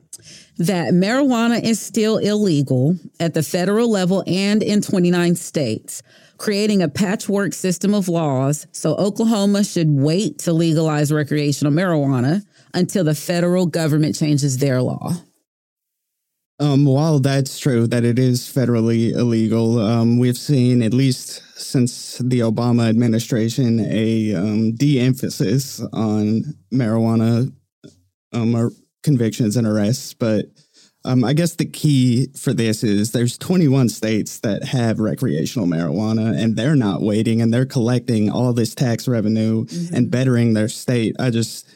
that 0.57 0.93
marijuana 0.93 1.61
is 1.63 1.79
still 1.79 2.17
illegal 2.17 2.97
at 3.19 3.33
the 3.33 3.43
federal 3.43 3.89
level 3.89 4.23
and 4.27 4.63
in 4.63 4.81
29 4.81 5.35
states 5.35 6.01
creating 6.39 6.81
a 6.81 6.89
patchwork 6.89 7.53
system 7.53 7.93
of 7.93 8.07
laws. 8.07 8.65
So 8.71 8.95
Oklahoma 8.95 9.63
should 9.63 9.89
wait 9.91 10.39
to 10.39 10.53
legalize 10.53 11.11
recreational 11.11 11.71
marijuana 11.71 12.43
until 12.73 13.03
the 13.03 13.13
federal 13.13 13.67
government 13.67 14.15
changes 14.15 14.57
their 14.57 14.81
law. 14.81 15.11
Um, 16.61 16.85
while 16.85 17.19
that's 17.19 17.59
true 17.59 17.87
that 17.87 18.03
it 18.03 18.19
is 18.19 18.41
federally 18.41 19.11
illegal, 19.11 19.79
um, 19.79 20.17
we've 20.17 20.37
seen 20.37 20.81
at 20.81 20.93
least 20.93 21.41
since 21.59 22.17
the 22.19 22.39
Obama 22.39 22.89
administration 22.89 23.79
a 23.79 24.33
um, 24.33 24.73
de-emphasis 24.75 25.81
on 25.93 26.43
marijuana 26.73 27.51
um, 28.33 28.71
convictions 29.03 29.57
and 29.57 29.67
arrests. 29.67 30.13
But 30.13 30.45
um, 31.05 31.23
I 31.23 31.33
guess 31.33 31.55
the 31.55 31.65
key 31.65 32.27
for 32.37 32.53
this 32.53 32.83
is 32.83 33.11
there's 33.11 33.37
21 33.37 33.89
states 33.89 34.39
that 34.41 34.63
have 34.63 34.99
recreational 34.99 35.67
marijuana, 35.67 36.37
and 36.37 36.55
they're 36.55 36.75
not 36.75 37.01
waiting, 37.01 37.41
and 37.41 37.53
they're 37.53 37.65
collecting 37.65 38.29
all 38.29 38.53
this 38.53 38.75
tax 38.75 39.07
revenue 39.07 39.65
mm-hmm. 39.65 39.95
and 39.95 40.11
bettering 40.11 40.53
their 40.53 40.67
state. 40.67 41.15
I 41.19 41.29
just, 41.29 41.67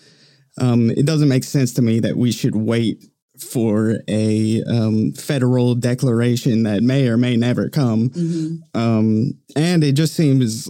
um, 0.60 0.90
it 0.92 1.06
doesn't 1.06 1.30
make 1.30 1.46
sense 1.46 1.74
to 1.76 1.82
me 1.82 2.00
that 2.02 2.18
we 2.18 2.32
should 2.32 2.56
wait 2.56 3.06
for 3.40 4.00
a 4.08 4.64
um, 4.64 5.12
federal 5.14 5.76
declaration 5.76 6.64
that 6.64 6.84
may 6.84 7.08
or 7.08 7.18
may 7.18 7.36
never 7.36 7.70
come. 7.70 8.10
Mm-hmm. 8.10 8.80
Um, 8.80 9.34
and 9.56 9.84
it 9.84 9.94
just 9.94 10.14
seems 10.14 10.70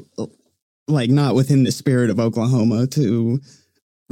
like 0.88 1.10
not 1.10 1.36
within 1.36 1.64
the 1.64 1.72
spirit 1.72 2.10
of 2.10 2.20
Oklahoma 2.20 2.88
to 2.88 3.40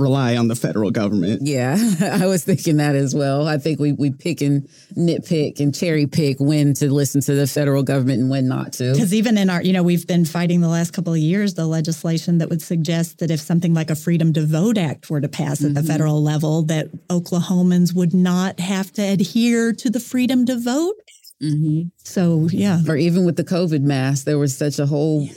rely 0.01 0.35
on 0.35 0.47
the 0.47 0.55
federal 0.55 0.91
government. 0.91 1.41
Yeah, 1.43 1.77
I 2.01 2.27
was 2.27 2.43
thinking 2.43 2.77
that 2.77 2.95
as 2.95 3.15
well. 3.15 3.47
I 3.47 3.57
think 3.57 3.79
we 3.79 3.93
we 3.93 4.11
pick 4.11 4.41
and 4.41 4.67
nitpick 4.97 5.59
and 5.59 5.73
cherry 5.73 6.07
pick 6.07 6.39
when 6.39 6.73
to 6.75 6.91
listen 6.91 7.21
to 7.21 7.33
the 7.33 7.47
federal 7.47 7.83
government 7.83 8.21
and 8.21 8.29
when 8.29 8.47
not 8.47 8.73
to. 8.73 8.93
Because 8.93 9.13
even 9.13 9.37
in 9.37 9.49
our, 9.49 9.61
you 9.61 9.73
know, 9.73 9.83
we've 9.83 10.07
been 10.07 10.25
fighting 10.25 10.61
the 10.61 10.67
last 10.67 10.91
couple 10.91 11.13
of 11.13 11.19
years 11.19 11.53
the 11.53 11.65
legislation 11.65 12.39
that 12.39 12.49
would 12.49 12.61
suggest 12.61 13.19
that 13.19 13.31
if 13.31 13.39
something 13.39 13.73
like 13.73 13.89
a 13.89 13.95
Freedom 13.95 14.33
to 14.33 14.45
Vote 14.45 14.77
Act 14.77 15.09
were 15.09 15.21
to 15.21 15.29
pass 15.29 15.59
mm-hmm. 15.59 15.67
at 15.67 15.73
the 15.75 15.81
mm-hmm. 15.81 15.89
federal 15.89 16.21
level, 16.21 16.63
that 16.63 16.91
Oklahomans 17.07 17.93
would 17.95 18.13
not 18.13 18.59
have 18.59 18.91
to 18.93 19.01
adhere 19.01 19.73
to 19.73 19.89
the 19.89 19.99
Freedom 19.99 20.45
to 20.45 20.59
Vote 20.59 20.95
Mm-hmm. 21.41 21.89
So 21.97 22.47
yeah, 22.51 22.81
or 22.87 22.95
even 22.95 23.25
with 23.25 23.35
the 23.35 23.43
COVID 23.43 23.81
mask, 23.81 24.25
there 24.25 24.37
was 24.37 24.55
such 24.55 24.77
a 24.77 24.85
whole 24.85 25.27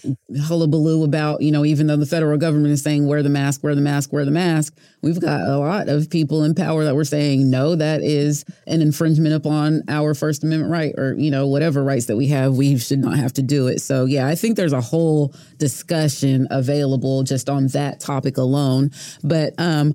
hullabaloo 0.43 1.03
about 1.03 1.41
you 1.41 1.51
know 1.51 1.65
even 1.65 1.87
though 1.87 1.97
the 1.97 2.05
federal 2.05 2.37
government 2.37 2.73
is 2.73 2.83
saying 2.83 3.07
wear 3.07 3.23
the 3.23 3.31
mask, 3.31 3.63
wear 3.65 3.75
the 3.75 3.81
mask, 3.81 4.13
wear 4.13 4.27
the 4.27 4.31
mask, 4.31 4.77
we've 5.01 5.21
got 5.21 5.41
a 5.49 5.57
lot 5.57 5.89
of 5.89 6.11
people 6.11 6.45
in 6.45 6.55
power 6.55 6.85
that 6.85 6.95
were 6.95 7.07
saying 7.07 7.49
no, 7.49 7.75
that 7.75 8.03
is 8.03 8.45
an 8.67 8.83
infringement 8.83 9.35
upon 9.35 9.83
our 9.89 10.15
First 10.15 10.45
Amendment 10.45 10.71
right, 10.71 10.95
or 10.99 11.15
you 11.15 11.31
know 11.31 11.47
whatever 11.47 11.83
rights 11.83 12.07
that 12.07 12.17
we 12.17 12.29
have, 12.29 12.55
we 12.55 12.77
should 12.79 12.99
not 12.99 13.17
have 13.17 13.33
to 13.35 13.43
do 13.43 13.69
it. 13.69 13.81
So 13.81 14.05
yeah, 14.05 14.27
I 14.27 14.35
think 14.35 14.57
there's 14.57 14.75
a 14.75 14.83
whole 14.83 15.35
discussion 15.57 16.47
available 16.51 17.23
just 17.23 17.49
on 17.49 17.69
that 17.69 18.01
topic 18.01 18.37
alone. 18.37 18.91
But 19.23 19.55
um, 19.57 19.95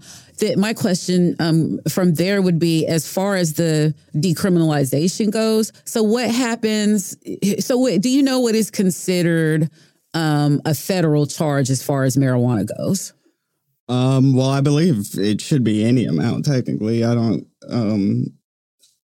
my 0.58 0.74
question 0.74 1.36
um, 1.40 1.80
from 1.90 2.14
there 2.14 2.42
would 2.42 2.60
be 2.60 2.86
as 2.86 3.12
far 3.12 3.36
as 3.36 3.54
the 3.54 3.94
decriminalization 4.16 5.32
goes. 5.32 5.72
So, 5.86 6.04
what 6.04 6.30
happens? 6.30 7.18
So, 7.60 7.78
what, 7.78 8.02
do 8.02 8.10
you 8.10 8.24
know 8.24 8.40
what 8.40 8.56
is 8.56 8.72
considered 8.72 9.70
um, 10.14 10.62
a 10.66 10.74
federal 10.74 11.28
charge 11.28 11.70
as 11.70 11.84
far 11.84 12.04
as 12.04 12.18
marijuana 12.18 12.68
goes? 12.78 13.14
Um, 13.88 14.36
well, 14.36 14.50
I 14.50 14.62
believe 14.62 15.08
it 15.16 15.42
should 15.42 15.64
be 15.64 15.84
any 15.84 16.06
amount. 16.06 16.46
Technically, 16.46 17.04
I 17.04 17.16
don't. 17.16 17.48
Um, 17.68 18.28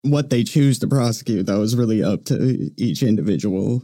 what 0.04 0.30
they 0.30 0.43
choose 0.43 0.78
to 0.80 0.88
prosecute, 0.88 1.48
though, 1.48 1.62
is 1.62 1.76
really 1.76 2.04
up 2.04 2.26
to 2.26 2.69
each 2.78 3.02
individual 3.02 3.82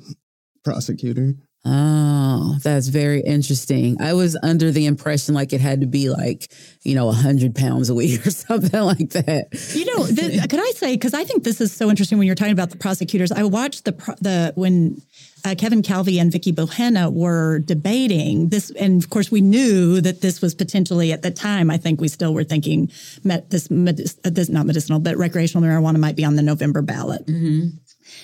prosecutor. 0.63 1.33
Oh, 1.63 2.57
that's 2.63 2.87
very 2.87 3.21
interesting. 3.21 4.01
I 4.01 4.13
was 4.13 4.35
under 4.41 4.71
the 4.71 4.87
impression 4.87 5.35
like 5.35 5.53
it 5.53 5.61
had 5.61 5.81
to 5.81 5.87
be 5.87 6.09
like, 6.09 6.51
you 6.81 6.95
know, 6.95 7.05
100 7.05 7.53
pounds 7.53 7.89
a 7.89 7.93
week 7.93 8.25
or 8.25 8.31
something 8.31 8.81
like 8.81 9.11
that. 9.11 9.47
You 9.75 9.85
know, 9.85 10.03
the, 10.05 10.47
could 10.49 10.59
I 10.59 10.71
say, 10.71 10.95
because 10.95 11.13
I 11.13 11.23
think 11.23 11.43
this 11.43 11.61
is 11.61 11.71
so 11.71 11.89
interesting 11.89 12.17
when 12.17 12.25
you're 12.25 12.35
talking 12.35 12.53
about 12.53 12.71
the 12.71 12.77
prosecutors. 12.77 13.31
I 13.31 13.43
watched 13.43 13.85
the, 13.85 13.91
the 14.21 14.53
when 14.55 15.01
uh, 15.45 15.53
Kevin 15.55 15.83
Calvey 15.83 16.19
and 16.19 16.31
Vicki 16.31 16.51
Behenna 16.51 17.13
were 17.13 17.59
debating 17.59 18.49
this. 18.49 18.71
And 18.71 19.03
of 19.03 19.11
course, 19.11 19.31
we 19.31 19.41
knew 19.41 20.01
that 20.01 20.21
this 20.21 20.41
was 20.41 20.55
potentially 20.55 21.11
at 21.11 21.21
the 21.21 21.31
time, 21.31 21.69
I 21.69 21.77
think 21.77 22.01
we 22.01 22.07
still 22.07 22.33
were 22.33 22.43
thinking 22.43 22.91
met, 23.23 23.51
this, 23.51 23.69
medic, 23.69 24.07
uh, 24.25 24.31
this, 24.31 24.49
not 24.49 24.65
medicinal, 24.65 24.99
but 24.99 25.15
recreational 25.15 25.67
marijuana 25.67 25.99
might 25.99 26.15
be 26.15 26.25
on 26.25 26.35
the 26.35 26.43
November 26.43 26.81
ballot. 26.81 27.25
Mm-hmm. 27.27 27.77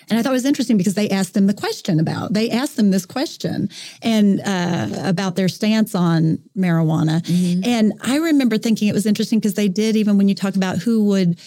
And 0.09 0.17
I 0.17 0.23
thought 0.23 0.29
it 0.29 0.33
was 0.33 0.45
interesting 0.45 0.77
because 0.77 0.93
they 0.93 1.09
asked 1.09 1.33
them 1.33 1.47
the 1.47 1.53
question 1.53 1.99
about, 1.99 2.33
they 2.33 2.49
asked 2.49 2.77
them 2.77 2.91
this 2.91 3.05
question 3.05 3.69
and 4.01 4.39
uh, 4.41 4.87
about 5.03 5.35
their 5.35 5.49
stance 5.49 5.93
on 5.95 6.39
marijuana. 6.57 7.21
Mm-hmm. 7.23 7.61
And 7.65 7.93
I 8.01 8.17
remember 8.17 8.57
thinking 8.57 8.87
it 8.87 8.93
was 8.93 9.05
interesting 9.05 9.39
because 9.39 9.55
they 9.55 9.67
did, 9.67 9.95
even 9.95 10.17
when 10.17 10.29
you 10.29 10.35
talk 10.35 10.55
about 10.55 10.77
who 10.77 11.03
would 11.05 11.37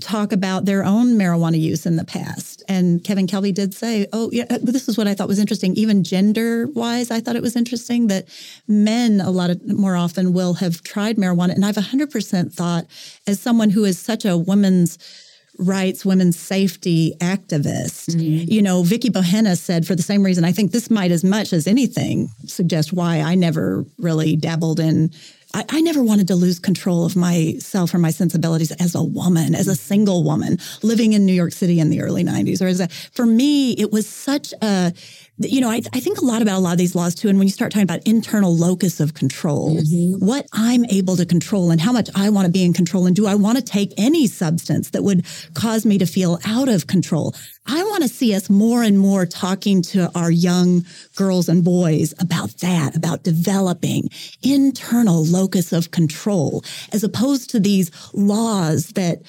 talk 0.00 0.32
about 0.32 0.64
their 0.64 0.84
own 0.84 1.14
marijuana 1.14 1.60
use 1.60 1.86
in 1.86 1.96
the 1.96 2.04
past. 2.04 2.62
And 2.68 3.02
Kevin 3.02 3.26
Calvey 3.26 3.52
did 3.52 3.74
say, 3.74 4.06
oh, 4.12 4.30
yeah, 4.32 4.44
uh, 4.50 4.58
this 4.62 4.88
is 4.88 4.96
what 4.96 5.06
I 5.06 5.14
thought 5.14 5.28
was 5.28 5.38
interesting. 5.38 5.74
Even 5.74 6.04
gender 6.04 6.68
wise, 6.68 7.10
I 7.10 7.20
thought 7.20 7.36
it 7.36 7.42
was 7.42 7.56
interesting 7.56 8.06
that 8.08 8.28
men 8.68 9.20
a 9.20 9.30
lot 9.30 9.50
of 9.50 9.66
more 9.66 9.96
often 9.96 10.32
will 10.32 10.54
have 10.54 10.82
tried 10.82 11.16
marijuana. 11.16 11.54
And 11.54 11.64
I've 11.64 11.76
100% 11.76 12.52
thought, 12.52 12.86
as 13.26 13.40
someone 13.40 13.70
who 13.70 13.84
is 13.84 13.98
such 13.98 14.24
a 14.24 14.36
woman's 14.36 14.98
rights, 15.62 16.04
women's 16.04 16.38
safety 16.38 17.14
activist. 17.20 18.10
Mm-hmm. 18.10 18.50
You 18.50 18.62
know, 18.62 18.82
Vicki 18.82 19.10
Behenna 19.10 19.56
said 19.56 19.86
for 19.86 19.94
the 19.94 20.02
same 20.02 20.22
reason, 20.22 20.44
I 20.44 20.52
think 20.52 20.72
this 20.72 20.90
might 20.90 21.10
as 21.10 21.24
much 21.24 21.52
as 21.52 21.66
anything 21.66 22.28
suggest 22.46 22.92
why 22.92 23.20
I 23.20 23.34
never 23.34 23.84
really 23.98 24.36
dabbled 24.36 24.80
in 24.80 25.10
I, 25.54 25.64
I, 25.68 25.80
never 25.80 26.02
wanted 26.02 26.28
to 26.28 26.34
lose 26.34 26.58
control 26.58 27.04
of 27.04 27.14
myself 27.14 27.92
or 27.92 27.98
my 27.98 28.10
sensibilities 28.10 28.72
as 28.72 28.94
a 28.94 29.02
woman, 29.02 29.54
as 29.54 29.68
a 29.68 29.74
single 29.74 30.24
woman 30.24 30.58
living 30.82 31.12
in 31.12 31.26
New 31.26 31.32
York 31.32 31.52
City 31.52 31.78
in 31.78 31.90
the 31.90 32.00
early 32.00 32.24
90s. 32.24 32.62
Or 32.62 32.66
as 32.66 32.80
a, 32.80 32.88
for 32.88 33.26
me, 33.26 33.72
it 33.72 33.92
was 33.92 34.08
such 34.08 34.54
a, 34.62 34.92
you 35.38 35.60
know, 35.60 35.70
I, 35.70 35.80
I, 35.92 36.00
think 36.00 36.18
a 36.18 36.24
lot 36.24 36.42
about 36.42 36.58
a 36.58 36.60
lot 36.60 36.72
of 36.72 36.78
these 36.78 36.94
laws 36.94 37.14
too. 37.14 37.28
And 37.28 37.38
when 37.38 37.46
you 37.46 37.52
start 37.52 37.72
talking 37.72 37.84
about 37.84 38.06
internal 38.06 38.54
locus 38.54 39.00
of 39.00 39.14
control, 39.14 39.76
mm-hmm. 39.76 40.24
what 40.24 40.46
I'm 40.52 40.84
able 40.86 41.16
to 41.16 41.24
control 41.24 41.70
and 41.70 41.80
how 41.80 41.90
much 41.90 42.10
I 42.14 42.28
want 42.28 42.46
to 42.46 42.52
be 42.52 42.64
in 42.64 42.72
control, 42.72 43.06
and 43.06 43.16
do 43.16 43.26
I 43.26 43.34
want 43.34 43.56
to 43.56 43.64
take 43.64 43.92
any 43.96 44.26
substance 44.26 44.90
that 44.90 45.02
would 45.02 45.24
cause 45.54 45.86
me 45.86 45.98
to 45.98 46.06
feel 46.06 46.38
out 46.44 46.68
of 46.68 46.86
control? 46.86 47.34
I 47.66 47.82
want 47.84 48.02
to 48.02 48.08
see 48.08 48.34
us 48.34 48.50
more 48.50 48.82
and 48.82 48.98
more 48.98 49.24
talking 49.24 49.82
to 49.82 50.10
our 50.14 50.30
young 50.30 50.84
girls 51.16 51.48
and 51.48 51.64
boys 51.64 52.12
about 52.18 52.50
that, 52.58 52.96
about 52.96 53.22
developing 53.22 54.10
internal 54.42 55.24
locus 55.24 55.72
of 55.72 55.92
control, 55.92 56.62
as 56.92 57.04
opposed 57.04 57.50
to 57.50 57.60
these 57.60 57.90
laws 58.12 58.88
that 58.88 59.22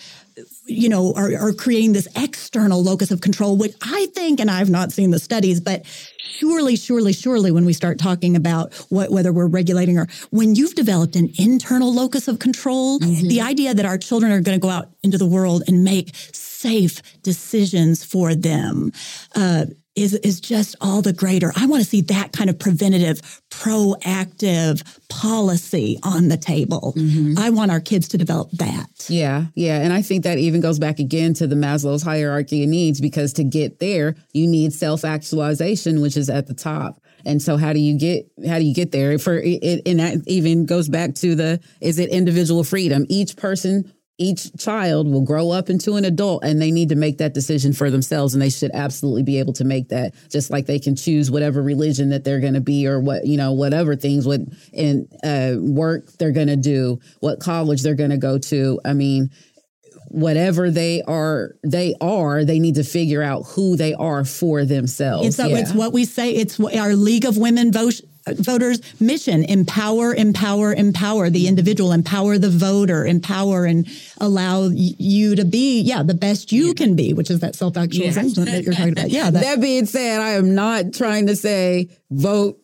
you 0.66 0.88
know, 0.88 1.14
are, 1.16 1.36
are 1.36 1.54
creating 1.54 1.94
this 1.94 2.08
external 2.16 2.82
locus 2.82 3.12
of 3.12 3.22
control, 3.22 3.58
which 3.58 3.74
I 3.82 4.08
think, 4.14 4.40
and 4.40 4.50
I've 4.50 4.70
not 4.70 4.92
seen 4.92 5.12
the 5.12 5.20
studies, 5.20 5.60
but 5.60 5.86
surely, 6.18 6.76
surely, 6.76 7.14
surely 7.14 7.52
when 7.52 7.66
we 7.66 7.74
start 7.74 8.00
talking 8.00 8.36
about 8.36 8.74
what, 8.90 9.12
whether 9.12 9.34
we're 9.34 9.48
regulating 9.48 9.98
or 9.98 10.08
when 10.32 10.56
you've 10.56 10.76
developed 10.76 11.16
an 11.16 11.32
internal 11.38 11.94
locus 11.94 12.28
of 12.28 12.40
control, 12.40 13.00
mm-hmm. 13.00 13.28
the 13.28 13.42
idea 13.42 13.74
that 13.74 13.86
our 13.86 13.98
children 13.98 14.32
are 14.32 14.42
going 14.42 14.58
to 14.58 14.62
go 14.62 14.70
out 14.70 14.90
into 15.04 15.18
the 15.18 15.26
world 15.26 15.64
and 15.68 15.84
make 15.84 16.16
safe 16.64 17.02
decisions 17.22 18.04
for 18.04 18.34
them, 18.36 18.92
uh, 19.36 19.66
is 19.96 20.14
is 20.16 20.40
just 20.40 20.76
all 20.82 21.02
the 21.02 21.14
greater. 21.14 21.52
I 21.56 21.68
want 21.68 21.84
to 21.84 21.90
see 21.90 22.02
that 22.02 22.32
kind 22.32 22.50
of 22.50 22.58
preventative, 22.58 23.22
proactive 23.52 24.82
policy 25.10 26.00
on 26.04 26.30
the 26.30 26.38
table. 26.38 26.94
Mm-hmm. 26.98 27.38
I 27.38 27.52
want 27.52 27.70
our 27.70 27.80
kids 27.80 28.08
to 28.10 28.18
develop 28.18 28.50
that. 28.54 28.88
Yeah, 29.08 29.46
yeah, 29.56 29.82
and 29.82 29.94
I 29.94 30.02
think 30.02 30.24
that 30.24 30.40
even 30.40 30.62
goes 30.62 30.80
back 30.80 31.00
again 31.00 31.34
to 31.36 31.48
the 31.48 31.56
Maslow's 31.56 32.02
hierarchy 32.02 32.64
of 32.64 32.70
needs 32.70 33.02
because 33.02 33.34
to 33.34 33.44
get 33.44 33.80
there, 33.80 34.16
you 34.34 34.48
need 34.48 34.74
self-actualization, 34.74 36.02
which 36.02 36.18
is 36.18 36.30
at 36.30 36.48
the 36.48 36.56
top. 36.56 37.00
And 37.26 37.42
so 37.42 37.58
how 37.58 37.72
do 37.72 37.80
you 37.80 37.98
get 37.98 38.26
how 38.48 38.58
do 38.58 38.66
you 38.66 38.74
get 38.74 38.92
there? 38.92 39.18
For 39.20 39.38
it 39.38 39.82
and 39.86 40.00
that 40.00 40.24
even 40.28 40.66
goes 40.66 40.90
back 40.90 41.16
to 41.16 41.36
the 41.36 41.60
is 41.82 42.00
it 42.00 42.10
individual 42.10 42.64
freedom? 42.64 43.06
Each 43.10 43.36
person 43.36 43.92
each 44.20 44.56
child 44.58 45.12
will 45.12 45.24
grow 45.24 45.50
up 45.50 45.70
into 45.70 45.96
an 45.96 46.06
adult 46.06 46.44
and 46.44 46.62
they 46.62 46.70
need 46.70 46.90
to 46.90 46.96
make 46.96 47.18
that 47.18 47.34
decision 47.34 47.74
for 47.74 47.90
themselves 47.90 48.34
and 48.34 48.42
they 48.42 48.50
should 48.50 48.70
absolutely 48.74 49.24
be 49.24 49.40
able 49.40 49.54
to 49.54 49.64
make 49.64 49.90
that 49.90 50.14
just 50.30 50.52
like 50.52 50.68
they 50.68 50.78
can 50.78 50.96
choose 50.96 51.32
whatever 51.32 51.64
religion 51.64 52.10
that 52.10 52.24
they're 52.24 52.40
going 52.40 52.54
to 52.54 52.62
be 52.62 52.88
or 52.88 53.00
what 53.00 53.26
you 53.26 53.38
know 53.38 53.54
whatever 53.54 53.96
things 53.96 54.28
what 54.28 54.42
in 54.72 55.08
uh, 55.24 55.56
work 55.60 56.12
they're 56.20 56.32
going 56.32 56.48
to 56.48 56.56
do 56.56 57.00
what 57.22 57.40
college 57.40 57.82
they're 57.82 57.96
going 57.96 58.12
to 58.12 58.18
go 58.18 58.38
to 58.38 58.80
i 58.86 58.94
mean 58.94 59.32
whatever 60.10 60.70
they 60.70 61.02
are 61.08 61.56
they 61.64 61.96
are 62.00 62.46
they 62.46 62.60
need 62.60 62.76
to 62.76 62.84
figure 62.84 63.24
out 63.24 63.42
who 63.48 63.76
they 63.76 63.96
are 63.96 64.24
for 64.24 64.64
themselves 64.64 65.28
it's, 65.28 65.40
yeah. 65.40 65.58
it's 65.58 65.74
what 65.74 65.92
we 65.92 66.06
say 66.06 66.32
it's 66.32 66.60
our 66.60 66.94
league 66.94 67.26
of 67.26 67.36
women 67.36 67.72
vote 67.72 68.00
voters 68.28 68.80
mission 69.02 69.44
empower 69.46 70.16
empower 70.16 70.74
empower 70.74 71.30
the 71.30 71.48
individual 71.48 71.92
empower 71.92 72.38
the 72.38 72.50
voter 72.50 73.06
empower 73.06 73.66
and 73.66 73.88
allow 74.20 74.70
you 74.70 75.36
to 75.36 75.44
be 75.44 75.82
yeah 75.82 76.04
the 76.04 76.14
best 76.14 76.52
you 76.52 76.74
can 76.74 76.96
be 76.96 77.14
which 77.14 77.30
is 77.30 77.42
that 77.42 77.56
self-actualization 77.56 78.46
yeah. 78.46 78.52
that 78.52 78.64
you're 78.64 78.74
talking 78.74 78.94
about 78.94 79.10
yeah 79.10 79.30
that, 79.30 79.42
that 79.42 79.62
being 79.62 79.86
said 79.86 80.22
i 80.22 80.32
am 80.32 80.56
not 80.56 80.94
trying 80.94 81.28
to 81.28 81.36
say 81.36 81.90
vote 82.12 82.58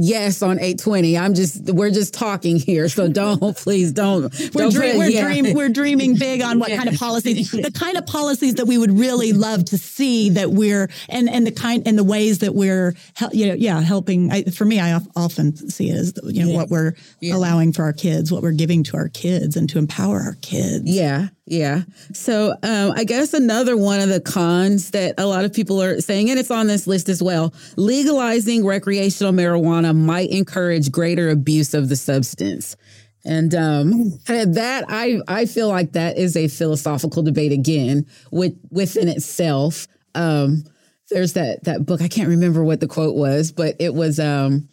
yes 0.00 0.42
on 0.42 0.58
820 0.58 1.18
i'm 1.18 1.34
just 1.34 1.70
we're 1.70 1.90
just 1.90 2.14
talking 2.14 2.56
here 2.56 2.88
so 2.88 3.08
don't 3.18 3.56
please 3.56 3.92
don't 3.92 4.22
we're, 4.22 4.48
don't 4.50 4.72
dream, 4.72 4.98
we're, 4.98 5.08
yeah. 5.08 5.22
dream, 5.22 5.54
we're 5.54 5.68
dreaming 5.68 6.16
big 6.16 6.42
on 6.42 6.58
what 6.58 6.70
yeah. 6.70 6.76
kind 6.76 6.88
of 6.88 6.94
policies 6.98 7.50
the 7.50 7.72
kind 7.72 7.96
of 7.96 8.06
policies 8.06 8.54
that 8.54 8.66
we 8.66 8.78
would 8.78 8.96
really 8.96 9.32
love 9.32 9.64
to 9.66 9.78
see 9.78 10.30
that 10.30 10.50
we're 10.50 10.88
and 11.08 11.28
and 11.28 11.46
the 11.46 11.52
kind 11.52 11.86
and 11.86 11.98
the 11.98 12.04
ways 12.04 12.38
that 12.38 12.54
we're 12.54 12.94
you 13.32 13.46
know 13.46 13.54
yeah 13.54 13.80
helping 13.80 14.30
I, 14.30 14.44
for 14.44 14.64
me 14.64 14.80
i 14.80 14.98
often 15.16 15.56
see 15.56 15.90
it 15.90 15.96
as 15.96 16.14
you 16.24 16.44
know 16.44 16.50
yeah. 16.50 16.56
what 16.56 16.68
we're 16.68 16.94
allowing 17.32 17.72
for 17.72 17.82
our 17.82 17.92
kids 17.92 18.32
what 18.32 18.42
we're 18.42 18.52
giving 18.52 18.84
to 18.84 18.96
our 18.96 19.08
kids 19.08 19.56
and 19.56 19.68
to 19.70 19.78
empower 19.78 20.20
our 20.20 20.36
kids 20.40 20.84
yeah 20.84 21.28
yeah. 21.50 21.82
So 22.12 22.54
um, 22.62 22.92
I 22.96 23.04
guess 23.04 23.34
another 23.34 23.76
one 23.76 24.00
of 24.00 24.08
the 24.08 24.20
cons 24.20 24.90
that 24.90 25.14
a 25.18 25.26
lot 25.26 25.44
of 25.44 25.52
people 25.52 25.82
are 25.82 26.00
saying, 26.00 26.30
and 26.30 26.38
it's 26.38 26.50
on 26.50 26.66
this 26.66 26.86
list 26.86 27.08
as 27.08 27.22
well, 27.22 27.54
legalizing 27.76 28.64
recreational 28.64 29.32
marijuana 29.32 29.96
might 29.96 30.30
encourage 30.30 30.90
greater 30.90 31.28
abuse 31.30 31.74
of 31.74 31.88
the 31.88 31.96
substance. 31.96 32.76
And 33.24 33.54
um, 33.54 34.10
that 34.26 34.84
I 34.88 35.20
I 35.26 35.46
feel 35.46 35.68
like 35.68 35.92
that 35.92 36.16
is 36.16 36.36
a 36.36 36.48
philosophical 36.48 37.22
debate 37.22 37.52
again 37.52 38.06
with 38.30 38.56
within 38.70 39.08
itself. 39.08 39.86
Um, 40.14 40.64
there's 41.10 41.34
that 41.34 41.64
that 41.64 41.84
book 41.84 42.00
I 42.00 42.08
can't 42.08 42.28
remember 42.28 42.64
what 42.64 42.80
the 42.80 42.88
quote 42.88 43.16
was, 43.16 43.52
but 43.52 43.76
it 43.80 43.92
was 43.92 44.18
um, 44.20 44.68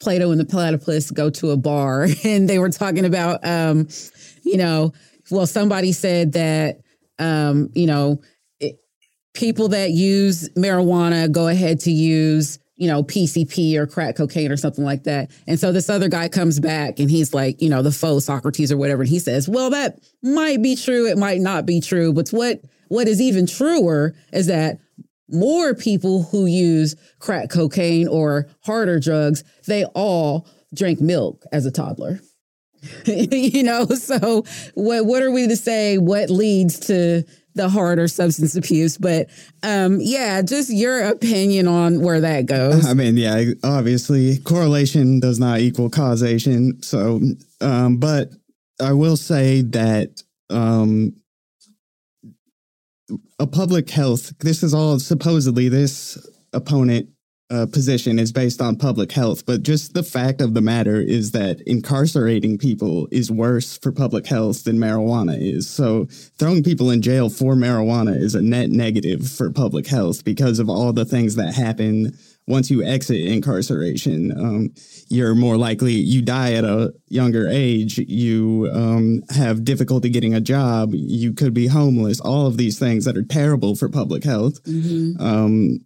Plato 0.00 0.30
and 0.30 0.40
the 0.40 0.44
Platypus 0.44 1.10
go 1.10 1.30
to 1.30 1.50
a 1.50 1.56
bar 1.56 2.08
and 2.24 2.48
they 2.48 2.58
were 2.58 2.70
talking 2.70 3.04
about 3.04 3.46
um, 3.46 3.86
you 4.42 4.56
know 4.56 4.92
well, 5.30 5.46
somebody 5.46 5.92
said 5.92 6.32
that, 6.32 6.80
um, 7.18 7.70
you 7.74 7.86
know, 7.86 8.20
it, 8.58 8.78
people 9.34 9.68
that 9.68 9.90
use 9.90 10.48
marijuana 10.50 11.30
go 11.30 11.48
ahead 11.48 11.80
to 11.80 11.90
use, 11.90 12.58
you 12.76 12.88
know, 12.88 13.02
PCP 13.02 13.76
or 13.76 13.86
crack 13.86 14.16
cocaine 14.16 14.50
or 14.50 14.56
something 14.56 14.84
like 14.84 15.04
that. 15.04 15.30
And 15.46 15.58
so 15.58 15.72
this 15.72 15.90
other 15.90 16.08
guy 16.08 16.28
comes 16.28 16.58
back 16.60 16.98
and 16.98 17.10
he's 17.10 17.34
like, 17.34 17.60
you 17.60 17.68
know, 17.68 17.82
the 17.82 17.92
faux 17.92 18.24
Socrates 18.24 18.72
or 18.72 18.76
whatever. 18.76 19.02
And 19.02 19.10
he 19.10 19.18
says, 19.18 19.48
well, 19.48 19.70
that 19.70 20.00
might 20.22 20.62
be 20.62 20.76
true. 20.76 21.06
It 21.06 21.18
might 21.18 21.40
not 21.40 21.66
be 21.66 21.80
true. 21.80 22.12
But 22.12 22.30
what, 22.30 22.60
what 22.88 23.06
is 23.06 23.20
even 23.20 23.46
truer 23.46 24.14
is 24.32 24.46
that 24.46 24.78
more 25.28 25.74
people 25.74 26.24
who 26.24 26.46
use 26.46 26.96
crack 27.20 27.50
cocaine 27.50 28.08
or 28.08 28.48
harder 28.64 28.98
drugs, 28.98 29.44
they 29.66 29.84
all 29.94 30.46
drink 30.74 31.00
milk 31.00 31.44
as 31.52 31.66
a 31.66 31.70
toddler. 31.70 32.20
you 33.04 33.62
know, 33.62 33.86
so 33.86 34.44
what 34.74 35.06
what 35.06 35.22
are 35.22 35.30
we 35.30 35.46
to 35.48 35.56
say 35.56 35.98
what 35.98 36.30
leads 36.30 36.78
to 36.80 37.24
the 37.54 37.68
harder 37.68 38.08
substance 38.08 38.56
abuse? 38.56 38.96
But 38.96 39.28
um 39.62 39.98
yeah, 40.00 40.42
just 40.42 40.70
your 40.70 41.02
opinion 41.02 41.68
on 41.68 42.00
where 42.00 42.20
that 42.20 42.46
goes. 42.46 42.86
I 42.86 42.94
mean, 42.94 43.16
yeah, 43.16 43.52
obviously 43.62 44.38
correlation 44.38 45.20
does 45.20 45.38
not 45.38 45.60
equal 45.60 45.90
causation. 45.90 46.82
So 46.82 47.20
um 47.60 47.98
but 47.98 48.30
I 48.80 48.92
will 48.92 49.16
say 49.16 49.62
that 49.62 50.22
um 50.48 51.14
a 53.38 53.46
public 53.46 53.90
health 53.90 54.32
this 54.38 54.62
is 54.62 54.72
all 54.72 54.98
supposedly 54.98 55.68
this 55.68 56.18
opponent 56.52 57.08
uh, 57.50 57.66
position 57.66 58.18
is 58.18 58.32
based 58.32 58.60
on 58.60 58.76
public 58.76 59.10
health, 59.12 59.44
but 59.44 59.62
just 59.62 59.92
the 59.94 60.02
fact 60.02 60.40
of 60.40 60.54
the 60.54 60.60
matter 60.60 61.00
is 61.00 61.32
that 61.32 61.60
incarcerating 61.62 62.56
people 62.58 63.08
is 63.10 63.30
worse 63.30 63.76
for 63.78 63.90
public 63.90 64.26
health 64.26 64.64
than 64.64 64.78
marijuana 64.78 65.36
is. 65.40 65.68
So 65.68 66.06
throwing 66.38 66.62
people 66.62 66.90
in 66.90 67.02
jail 67.02 67.28
for 67.28 67.54
marijuana 67.54 68.16
is 68.16 68.34
a 68.34 68.42
net 68.42 68.70
negative 68.70 69.28
for 69.28 69.50
public 69.50 69.88
health 69.88 70.24
because 70.24 70.58
of 70.58 70.68
all 70.68 70.92
the 70.92 71.04
things 71.04 71.34
that 71.36 71.54
happen 71.54 72.16
once 72.46 72.70
you 72.70 72.82
exit 72.82 73.20
incarceration. 73.20 74.32
Um, 74.36 74.74
you're 75.08 75.34
more 75.34 75.56
likely 75.56 75.94
you 75.94 76.22
die 76.22 76.52
at 76.54 76.64
a 76.64 76.92
younger 77.08 77.48
age. 77.48 77.98
You 77.98 78.70
um, 78.72 79.22
have 79.30 79.64
difficulty 79.64 80.08
getting 80.08 80.34
a 80.34 80.40
job. 80.40 80.90
You 80.92 81.32
could 81.32 81.54
be 81.54 81.66
homeless. 81.66 82.20
All 82.20 82.46
of 82.46 82.56
these 82.56 82.78
things 82.78 83.04
that 83.04 83.16
are 83.16 83.24
terrible 83.24 83.74
for 83.76 83.88
public 83.88 84.24
health. 84.24 84.62
Mm-hmm. 84.64 85.20
Um, 85.20 85.80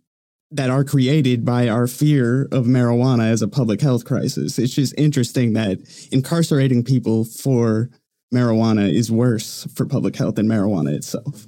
that 0.50 0.70
are 0.70 0.84
created 0.84 1.44
by 1.44 1.68
our 1.68 1.86
fear 1.86 2.44
of 2.52 2.66
marijuana 2.66 3.30
as 3.30 3.42
a 3.42 3.48
public 3.48 3.80
health 3.80 4.04
crisis. 4.04 4.58
It's 4.58 4.74
just 4.74 4.94
interesting 4.96 5.54
that 5.54 5.78
incarcerating 6.12 6.84
people 6.84 7.24
for 7.24 7.90
marijuana 8.32 8.92
is 8.92 9.10
worse 9.10 9.66
for 9.74 9.86
public 9.86 10.16
health 10.16 10.36
than 10.36 10.48
marijuana 10.48 10.94
itself. 10.94 11.46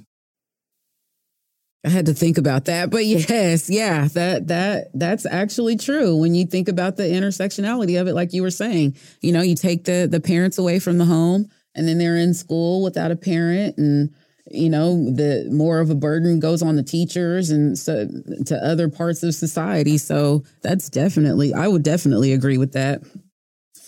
I 1.85 1.89
had 1.89 2.07
to 2.07 2.13
think 2.13 2.37
about 2.37 2.65
that, 2.65 2.89
but 2.89 3.05
yes, 3.05 3.69
yeah, 3.69 4.09
that 4.09 4.47
that 4.47 4.87
that's 4.93 5.25
actually 5.25 5.77
true 5.77 6.17
when 6.17 6.35
you 6.35 6.45
think 6.45 6.67
about 6.67 6.97
the 6.97 7.03
intersectionality 7.03 8.01
of 8.01 8.07
it 8.07 8.13
like 8.13 8.33
you 8.33 8.41
were 8.41 8.51
saying. 8.51 8.97
You 9.21 9.31
know, 9.31 9.41
you 9.41 9.55
take 9.55 9.85
the 9.85 10.07
the 10.09 10.19
parents 10.19 10.57
away 10.57 10.79
from 10.79 10.97
the 10.97 11.05
home 11.05 11.49
and 11.75 11.87
then 11.87 11.97
they're 11.97 12.17
in 12.17 12.33
school 12.33 12.83
without 12.83 13.11
a 13.11 13.15
parent 13.15 13.77
and 13.77 14.13
you 14.51 14.69
know 14.69 15.11
the 15.11 15.47
more 15.51 15.79
of 15.79 15.89
a 15.89 15.95
burden 15.95 16.39
goes 16.39 16.61
on 16.61 16.75
the 16.75 16.83
teachers 16.83 17.49
and 17.49 17.77
so 17.77 18.07
to 18.45 18.55
other 18.57 18.89
parts 18.89 19.23
of 19.23 19.33
society 19.33 19.97
so 19.97 20.43
that's 20.61 20.89
definitely 20.89 21.53
i 21.53 21.67
would 21.67 21.83
definitely 21.83 22.33
agree 22.33 22.57
with 22.57 22.73
that 22.73 23.01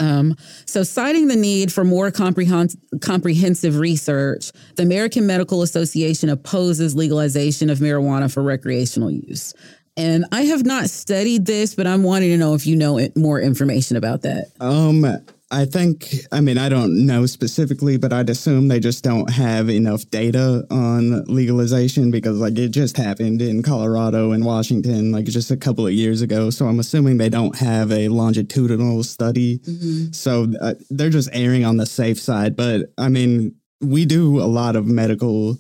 Um, 0.02 0.38
so, 0.66 0.84
citing 0.84 1.28
the 1.28 1.36
need 1.36 1.74
for 1.74 1.84
more 1.84 2.10
comprehens- 2.10 2.78
comprehensive 3.02 3.80
research, 3.80 4.52
the 4.78 4.84
American 4.84 5.28
Medical 5.28 5.62
Association 5.62 6.30
opposes 6.30 6.96
legalization 6.96 7.70
of 7.70 7.80
marijuana 7.80 8.32
for 8.32 8.42
recreational 8.42 9.12
use. 9.12 9.54
And 9.98 10.24
I 10.32 10.44
have 10.44 10.66
not 10.66 10.90
studied 10.90 11.46
this, 11.46 11.76
but 11.76 11.86
I'm 11.86 12.04
wanting 12.04 12.30
to 12.30 12.38
know 12.38 12.54
if 12.54 12.66
you 12.66 12.78
know 12.78 13.06
more 13.18 13.42
information 13.42 13.98
about 13.98 14.22
that. 14.22 14.46
Um, 14.62 15.02
I 15.52 15.66
think, 15.66 16.14
I 16.32 16.42
mean, 16.42 16.60
I 16.60 16.70
don't 16.70 17.08
know 17.08 17.26
specifically, 17.26 17.98
but 17.98 18.14
I'd 18.14 18.30
assume 18.30 18.68
they 18.68 18.80
just 18.80 19.04
don't 19.04 19.32
have 19.32 19.68
enough 19.68 20.08
data 20.12 20.64
on 20.70 21.24
legalization 21.26 22.12
because, 22.12 22.38
like, 22.38 22.56
it 22.60 22.70
just 22.70 22.98
happened 22.98 23.42
in 23.42 23.64
Colorado 23.64 24.32
and 24.32 24.46
Washington, 24.46 25.12
like, 25.12 25.26
just 25.26 25.50
a 25.50 25.58
couple 25.58 25.88
of 25.88 25.94
years 25.94 26.22
ago. 26.22 26.52
So 26.52 26.68
I'm 26.68 26.80
assuming 26.80 27.18
they 27.18 27.30
don't 27.30 27.56
have 27.58 27.92
a 27.92 28.10
longitudinal 28.10 29.04
study. 29.04 29.58
Mm-hmm. 29.60 30.12
So 30.12 30.48
uh, 30.62 30.76
they're 30.92 31.10
just 31.10 31.30
erring 31.34 31.66
on 31.66 31.78
the 31.78 31.88
safe 31.88 32.20
side. 32.20 32.56
But 32.56 32.94
I 33.00 33.10
mean, 33.10 33.56
we 33.82 34.06
do 34.06 34.40
a 34.40 34.46
lot 34.46 34.76
of 34.76 34.86
medical 34.86 35.58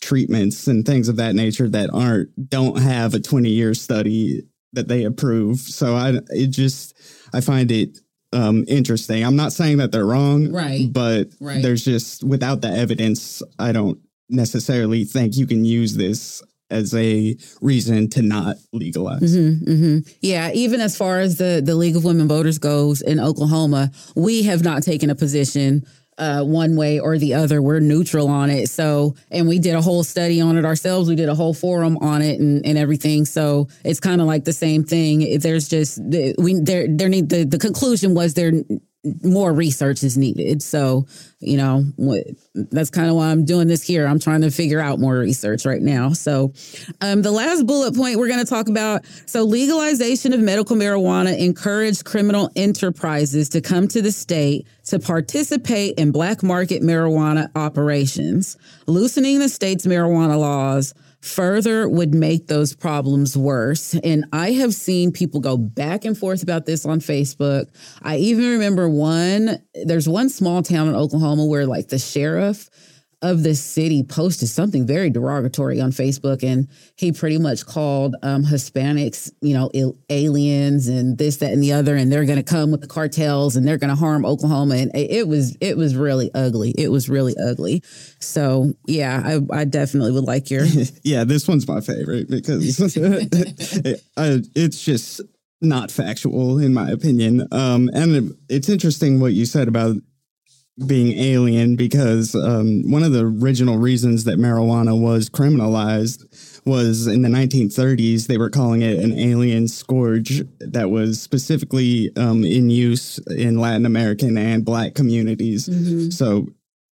treatments 0.00 0.66
and 0.68 0.86
things 0.86 1.08
of 1.08 1.16
that 1.16 1.34
nature 1.34 1.68
that 1.68 1.90
aren't, 1.92 2.48
don't 2.48 2.78
have 2.78 3.12
a 3.12 3.20
20 3.20 3.50
year 3.50 3.74
study 3.74 4.42
that 4.72 4.88
they 4.88 5.04
approve. 5.04 5.58
So 5.58 5.96
I, 5.96 6.20
it 6.30 6.46
just, 6.48 6.96
I 7.34 7.42
find 7.42 7.70
it 7.70 7.98
um, 8.32 8.64
interesting. 8.68 9.24
I'm 9.24 9.36
not 9.36 9.52
saying 9.52 9.78
that 9.78 9.92
they're 9.92 10.06
wrong, 10.06 10.52
right? 10.52 10.92
But 10.92 11.28
right. 11.40 11.62
there's 11.62 11.84
just 11.84 12.24
without 12.24 12.60
the 12.60 12.68
evidence, 12.68 13.42
I 13.58 13.72
don't 13.72 13.98
necessarily 14.28 15.04
think 15.04 15.36
you 15.36 15.46
can 15.46 15.64
use 15.64 15.94
this 15.94 16.42
as 16.70 16.94
a 16.94 17.34
reason 17.62 18.10
to 18.10 18.22
not 18.22 18.56
legalize. 18.72 19.34
Mm-hmm, 19.34 19.70
mm-hmm. 19.70 20.10
Yeah, 20.20 20.50
even 20.52 20.80
as 20.80 20.96
far 20.96 21.18
as 21.20 21.38
the 21.38 21.62
the 21.64 21.74
League 21.74 21.96
of 21.96 22.04
Women 22.04 22.28
Voters 22.28 22.58
goes 22.58 23.00
in 23.00 23.18
Oklahoma, 23.18 23.90
we 24.14 24.42
have 24.42 24.62
not 24.62 24.82
taken 24.82 25.10
a 25.10 25.14
position 25.14 25.86
uh, 26.18 26.44
one 26.44 26.76
way 26.76 26.98
or 27.00 27.18
the 27.18 27.34
other. 27.34 27.62
We're 27.62 27.80
neutral 27.80 28.28
on 28.28 28.50
it. 28.50 28.68
So, 28.68 29.14
and 29.30 29.48
we 29.48 29.58
did 29.58 29.74
a 29.74 29.80
whole 29.80 30.04
study 30.04 30.40
on 30.40 30.56
it 30.56 30.64
ourselves. 30.64 31.08
We 31.08 31.14
did 31.14 31.28
a 31.28 31.34
whole 31.34 31.54
forum 31.54 31.96
on 31.98 32.22
it 32.22 32.40
and, 32.40 32.64
and 32.66 32.76
everything. 32.76 33.24
So 33.24 33.68
it's 33.84 34.00
kind 34.00 34.20
of 34.20 34.26
like 34.26 34.44
the 34.44 34.52
same 34.52 34.84
thing. 34.84 35.38
There's 35.38 35.68
just 35.68 36.00
we 36.38 36.60
there 36.60 36.86
there 36.88 37.08
need 37.08 37.28
the 37.28 37.44
the 37.44 37.58
conclusion 37.58 38.14
was 38.14 38.34
there 38.34 38.52
more 39.22 39.52
research 39.52 40.02
is 40.02 40.18
needed. 40.18 40.60
So, 40.62 41.06
you 41.38 41.56
know, 41.56 41.84
that's 42.54 42.90
kind 42.90 43.08
of 43.08 43.14
why 43.14 43.28
I'm 43.28 43.44
doing 43.44 43.68
this 43.68 43.82
here. 43.82 44.06
I'm 44.06 44.18
trying 44.18 44.40
to 44.40 44.50
figure 44.50 44.80
out 44.80 44.98
more 44.98 45.18
research 45.18 45.64
right 45.64 45.80
now. 45.80 46.12
So, 46.12 46.52
um, 47.00 47.22
the 47.22 47.30
last 47.30 47.66
bullet 47.66 47.94
point 47.94 48.18
we're 48.18 48.28
going 48.28 48.44
to 48.44 48.50
talk 48.50 48.68
about 48.68 49.06
so, 49.26 49.44
legalization 49.44 50.32
of 50.32 50.40
medical 50.40 50.76
marijuana 50.76 51.38
encouraged 51.38 52.04
criminal 52.04 52.50
enterprises 52.56 53.48
to 53.50 53.60
come 53.60 53.86
to 53.88 54.02
the 54.02 54.12
state 54.12 54.66
to 54.86 54.98
participate 54.98 55.94
in 55.98 56.10
black 56.10 56.42
market 56.42 56.82
marijuana 56.82 57.48
operations, 57.54 58.56
loosening 58.86 59.38
the 59.38 59.48
state's 59.48 59.86
marijuana 59.86 60.38
laws 60.38 60.92
further 61.20 61.88
would 61.88 62.14
make 62.14 62.46
those 62.46 62.74
problems 62.74 63.36
worse. 63.36 63.94
And 64.04 64.24
I 64.32 64.52
have 64.52 64.74
seen 64.74 65.12
people 65.12 65.40
go 65.40 65.56
back 65.56 66.04
and 66.04 66.16
forth 66.16 66.42
about 66.42 66.66
this 66.66 66.86
on 66.86 67.00
Facebook. 67.00 67.66
I 68.02 68.16
even 68.18 68.44
remember 68.50 68.88
one, 68.88 69.62
there's 69.84 70.08
one 70.08 70.28
small 70.28 70.62
town 70.62 70.88
in 70.88 70.94
Oklahoma 70.94 71.44
where 71.46 71.66
like 71.66 71.88
the 71.88 71.98
sheriff 71.98 72.70
of 73.20 73.42
the 73.42 73.54
city 73.54 74.02
posted 74.02 74.48
something 74.48 74.86
very 74.86 75.10
derogatory 75.10 75.80
on 75.80 75.90
Facebook, 75.90 76.44
and 76.44 76.68
he 76.96 77.10
pretty 77.10 77.38
much 77.38 77.66
called 77.66 78.14
um, 78.22 78.44
Hispanics, 78.44 79.32
you 79.40 79.54
know, 79.54 79.70
il- 79.74 79.96
aliens 80.08 80.86
and 80.86 81.18
this, 81.18 81.38
that, 81.38 81.52
and 81.52 81.62
the 81.62 81.72
other, 81.72 81.96
and 81.96 82.12
they're 82.12 82.24
going 82.24 82.38
to 82.38 82.44
come 82.44 82.70
with 82.70 82.80
the 82.80 82.86
cartels 82.86 83.56
and 83.56 83.66
they're 83.66 83.78
going 83.78 83.90
to 83.90 83.96
harm 83.96 84.24
Oklahoma, 84.24 84.76
and 84.76 84.90
it, 84.94 85.26
was 85.26 85.56
it 85.60 85.76
was 85.76 85.96
really 85.96 86.30
ugly. 86.34 86.72
It 86.78 86.88
was 86.88 87.08
really 87.08 87.34
ugly. 87.36 87.82
So 88.20 88.72
yeah, 88.86 89.22
I, 89.24 89.60
I 89.60 89.64
definitely 89.64 90.12
would 90.12 90.24
like 90.24 90.50
your 90.50 90.64
yeah. 91.02 91.24
This 91.24 91.48
one's 91.48 91.66
my 91.66 91.80
favorite 91.80 92.30
because 92.30 92.78
it, 92.96 94.02
it's 94.16 94.84
just 94.84 95.20
not 95.60 95.90
factual 95.90 96.58
in 96.58 96.72
my 96.72 96.90
opinion. 96.90 97.46
Um, 97.50 97.90
and 97.92 98.36
it's 98.48 98.68
interesting 98.68 99.20
what 99.20 99.32
you 99.32 99.44
said 99.44 99.68
about 99.68 99.96
being 100.86 101.18
alien 101.18 101.74
because 101.76 102.34
um, 102.34 102.88
one 102.90 103.02
of 103.02 103.12
the 103.12 103.24
original 103.24 103.78
reasons 103.78 104.24
that 104.24 104.38
marijuana 104.38 104.98
was 104.98 105.28
criminalized 105.28 106.24
was 106.64 107.06
in 107.06 107.22
the 107.22 107.28
1930s 107.28 108.26
they 108.26 108.38
were 108.38 108.50
calling 108.50 108.82
it 108.82 108.98
an 108.98 109.12
alien 109.18 109.66
scourge 109.66 110.42
that 110.60 110.90
was 110.90 111.20
specifically 111.20 112.14
um, 112.16 112.44
in 112.44 112.70
use 112.70 113.18
in 113.28 113.58
latin 113.58 113.86
american 113.86 114.38
and 114.38 114.64
black 114.64 114.94
communities 114.94 115.68
mm-hmm. 115.68 116.10
so 116.10 116.46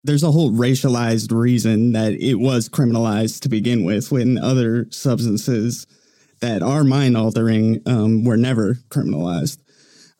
there's 0.03 0.23
a 0.23 0.31
whole 0.31 0.51
racialized 0.51 1.31
reason 1.31 1.93
that 1.93 2.13
it 2.13 2.35
was 2.35 2.67
criminalized 2.67 3.41
to 3.41 3.49
begin 3.49 3.85
with 3.85 4.11
when 4.11 4.37
other 4.37 4.87
substances 4.91 5.87
that 6.41 6.61
are 6.61 6.83
mind 6.83 7.15
altering 7.15 7.81
um, 7.85 8.25
were 8.25 8.37
never 8.37 8.75
criminalized 8.89 9.57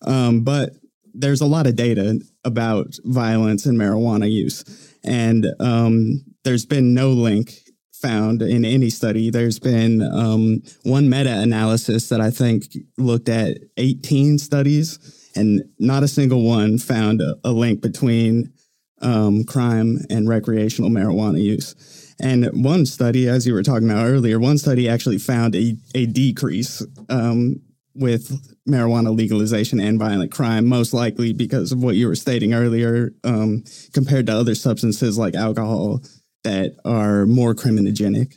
um, 0.06 0.42
but 0.42 0.74
there's 1.14 1.42
a 1.42 1.46
lot 1.46 1.68
of 1.68 1.76
data 1.76 2.20
about 2.44 2.96
violence 3.04 3.66
and 3.66 3.78
marijuana 3.78 4.32
use. 4.32 4.64
And 5.04 5.48
um, 5.60 6.24
there's 6.44 6.66
been 6.66 6.94
no 6.94 7.10
link 7.10 7.54
found 7.94 8.42
in 8.42 8.66
any 8.66 8.90
study. 8.90 9.30
There's 9.30 9.60
been 9.60 10.02
um, 10.02 10.62
one 10.84 11.10
meta 11.10 11.40
analysis 11.40 12.10
that 12.10 12.22
I 12.22 12.32
think 12.32 12.66
looked 12.98 13.30
at 13.30 13.58
18 13.78 14.38
studies, 14.40 15.30
and 15.36 15.64
not 15.80 16.04
a 16.04 16.08
single 16.08 16.44
one 16.44 16.78
found 16.78 17.22
a, 17.22 17.36
a 17.44 17.52
link 17.52 17.82
between 17.82 18.54
um, 19.02 19.44
crime 19.44 20.00
and 20.10 20.28
recreational 20.28 20.90
marijuana 20.90 21.42
use. 21.42 22.16
And 22.22 22.50
one 22.64 22.86
study, 22.86 23.30
as 23.30 23.48
you 23.48 23.54
were 23.54 23.64
talking 23.64 23.90
about 23.90 24.06
earlier, 24.06 24.40
one 24.40 24.58
study 24.58 24.90
actually 24.90 25.20
found 25.20 25.56
a, 25.56 25.78
a 25.96 26.06
decrease 26.06 26.86
um, 27.10 27.62
with 28.00 28.56
marijuana 28.68 29.16
legalization 29.16 29.80
and 29.80 30.00
violent 30.00 30.32
crime, 30.32 30.66
most 30.66 30.94
likely 30.94 31.34
because 31.34 31.72
of 31.72 31.84
what 31.84 31.96
you 31.96 32.08
were 32.08 32.16
stating 32.16 32.54
earlier, 32.54 33.12
um, 33.24 33.64
compared 33.94 34.26
to 34.28 34.34
other 34.34 34.56
substances 34.56 35.18
like 35.18 35.36
alcohol 35.36 36.02
that 36.44 36.76
are 36.86 37.26
more 37.26 37.54
criminogenic. 37.54 38.36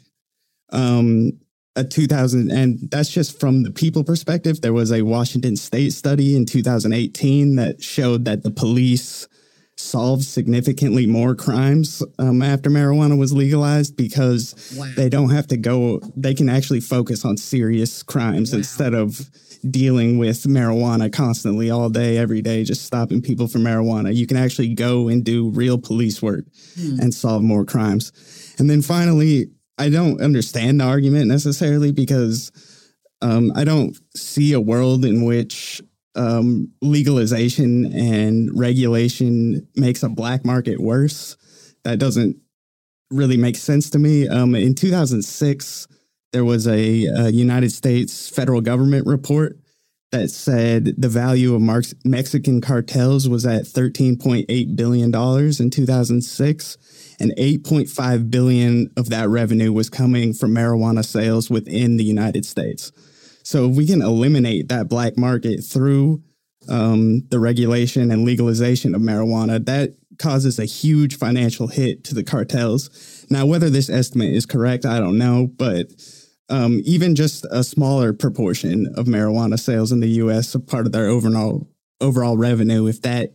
Um, 0.71 1.39
a 1.75 1.85
2000, 1.85 2.51
and 2.51 2.91
that's 2.91 3.11
just 3.11 3.41
from 3.41 3.63
the 3.63 3.71
people 3.71 4.05
perspective. 4.05 4.61
There 4.61 4.75
was 4.75 4.93
a 4.93 5.03
Washington 5.03 5.57
state 5.57 5.93
study 5.93 6.37
in 6.37 6.45
2018 6.45 7.57
that 7.57 7.83
showed 7.83 8.27
that 8.27 8.43
the 8.43 8.51
police 8.51 9.27
solved 9.83 10.25
significantly 10.25 11.07
more 11.07 11.35
crimes 11.35 12.03
um, 12.19 12.41
after 12.41 12.71
marijuana 12.71 13.19
was 13.19 13.33
legalized 13.33 13.97
because 13.97 14.75
wow. 14.77 14.91
they 14.97 15.09
don't 15.09 15.31
have 15.31 15.47
to 15.49 15.57
go, 15.57 16.01
they 16.17 16.35
can 16.35 16.49
actually 16.49 16.81
focus 16.81 17.25
on 17.25 17.37
serious 17.37 18.03
crimes 18.03 18.53
wow. 18.53 18.59
instead 18.59 18.95
of 18.95 19.29
dealing 19.71 20.19
with 20.19 20.45
marijuana 20.45 21.13
constantly 21.13 21.71
all 21.71 21.89
day, 21.89 22.17
every 22.17 22.43
day, 22.43 22.65
just 22.65 22.85
stopping 22.85 23.23
people 23.23 23.49
from 23.49 23.63
marijuana. 23.63 24.15
You 24.15 24.27
can 24.27 24.37
actually 24.37 24.75
go 24.75 25.09
and 25.09 25.25
do 25.25 25.51
real 25.51 25.79
police 25.79 26.23
work 26.23 26.45
hmm. 26.75 26.99
and 27.01 27.15
solve 27.15 27.43
more 27.43 27.65
crimes. 27.65 28.13
And 28.59 28.69
then 28.69 28.83
finally, 28.83 29.47
I 29.79 29.89
don't 29.89 30.21
understand 30.21 30.81
the 30.81 30.85
argument 30.85 31.27
necessarily 31.27 31.93
because 31.93 32.53
um, 33.21 33.53
I 33.55 33.65
don't 33.65 33.97
see 34.17 34.53
a 34.53 34.61
world 34.61 35.05
in 35.05 35.25
which 35.25 35.81
um, 36.15 36.73
legalization 36.81 37.87
and 37.93 38.51
regulation 38.59 39.67
makes 39.77 40.03
a 40.03 40.09
black 40.09 40.45
market 40.45 40.81
worse. 40.81 41.37
That 41.85 41.99
doesn't 41.99 42.37
really 43.11 43.37
make 43.37 43.57
sense 43.57 43.91
to 43.91 43.99
me. 43.99 44.29
Um, 44.29 44.55
in 44.55 44.75
2006, 44.75 45.89
there 46.33 46.45
was 46.45 46.67
a, 46.67 47.05
a, 47.07 47.29
United 47.31 47.73
States 47.73 48.29
federal 48.29 48.61
government 48.61 49.07
report 49.07 49.59
that 50.13 50.31
said 50.31 50.95
the 50.99 51.09
value 51.09 51.55
of 51.55 51.61
Marx, 51.61 51.95
Mexican 52.05 52.61
cartels 52.61 53.29
was 53.29 53.47
at 53.47 53.65
$13.8 53.65 54.77
billion 54.77 55.07
in 55.07 55.71
2006 55.71 56.77
and 57.19 57.33
8.5 57.37 58.31
billion 58.31 58.91
of 58.97 59.09
that 59.09 59.29
revenue 59.29 59.73
was 59.73 59.89
coming 59.89 60.33
from 60.33 60.55
marijuana 60.55 61.05
sales 61.05 61.51
within 61.51 61.97
the 61.97 62.05
United 62.05 62.45
States. 62.45 62.93
So 63.43 63.69
if 63.69 63.77
we 63.77 63.87
can 63.87 64.03
eliminate 64.03 64.69
that 64.69 64.89
black 64.89 65.17
market 65.17 65.63
through 65.65 66.23
um, 66.69 67.27
the 67.29 67.39
regulation 67.39 68.11
and 68.11 68.25
legalization 68.25 68.95
of 68.95 69.03
marijuana, 69.03 69.65
that 69.67 69.97
causes 70.19 70.59
a 70.59 70.65
huge 70.65 71.17
financial 71.17 71.67
hit 71.67 72.05
to 72.05 72.15
the 72.15 72.23
cartels. 72.23 73.27
Now, 73.31 73.47
whether 73.47 73.71
this 73.71 73.91
estimate 73.91 74.35
is 74.35 74.47
correct, 74.47 74.85
I 74.85 74.99
don't 74.99 75.19
know, 75.19 75.49
but 75.57 75.87
um, 76.49 76.81
even 76.85 77.15
just 77.15 77.47
a 77.51 77.65
smaller 77.65 78.13
proportion 78.13 78.93
of 78.97 79.07
marijuana 79.07 79.59
sales 79.59 79.91
in 79.91 80.01
the 80.01 80.09
U.S. 80.09 80.55
a 80.55 80.61
part 80.61 80.87
of 80.87 80.93
their 80.93 81.07
overall 81.07 81.69
overall 82.01 82.37
revenue, 82.37 82.87
if 82.87 83.01
that 83.03 83.33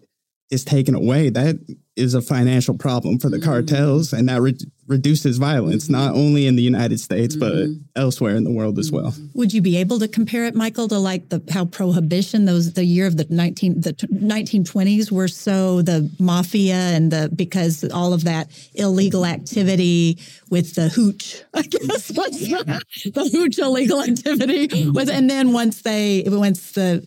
is 0.50 0.64
taken 0.64 0.96
away, 0.96 1.30
that 1.30 1.58
is 1.98 2.14
a 2.14 2.22
financial 2.22 2.78
problem 2.78 3.20
for 3.20 3.30
the 3.30 3.38
mm-hmm. 3.38 3.50
cartels, 3.50 4.14
and 4.14 4.30
that 4.30 4.40
re- 4.40 4.58
reduces 4.88 5.38
violence 5.38 5.86
mm-hmm. 5.86 5.94
not 5.94 6.16
only 6.16 6.46
in 6.48 6.56
the 6.56 6.62
United 6.62 7.00
States 7.00 7.36
but 7.36 7.52
mm-hmm. 7.52 7.82
elsewhere 7.96 8.36
in 8.36 8.44
the 8.44 8.52
world 8.52 8.80
as 8.80 8.92
well. 8.92 9.14
Would 9.34 9.52
you 9.52 9.62
be 9.62 9.76
able 9.78 10.00
to 10.00 10.08
compare 10.08 10.46
it, 10.46 10.56
Michael, 10.56 10.88
to 10.88 11.00
like 11.00 11.30
the 11.30 11.44
how 11.52 11.66
prohibition 11.66 12.46
those 12.46 12.74
the 12.74 12.86
year 12.86 13.08
of 13.08 13.18
the 13.18 13.26
nineteen 13.30 13.82
the 13.82 14.08
nineteen 14.10 14.64
twenties 14.64 15.12
were 15.12 15.28
so 15.28 15.82
the 15.82 16.10
mafia 16.20 16.76
and 16.76 17.12
the 17.12 17.30
because 17.36 17.84
all 17.92 18.14
of 18.14 18.24
that 18.24 18.50
illegal 18.76 19.26
activity 19.26 20.20
with 20.50 20.76
the 20.76 20.88
hooch, 20.88 21.44
I 21.54 21.64
guess 21.64 22.08
the, 22.08 22.82
the 23.14 23.30
hooch 23.30 23.60
illegal 23.60 24.02
activity 24.02 24.90
was, 24.90 25.10
and 25.10 25.30
then 25.30 25.52
once 25.52 25.82
they 25.82 26.24
once 26.28 26.72
the 26.72 27.06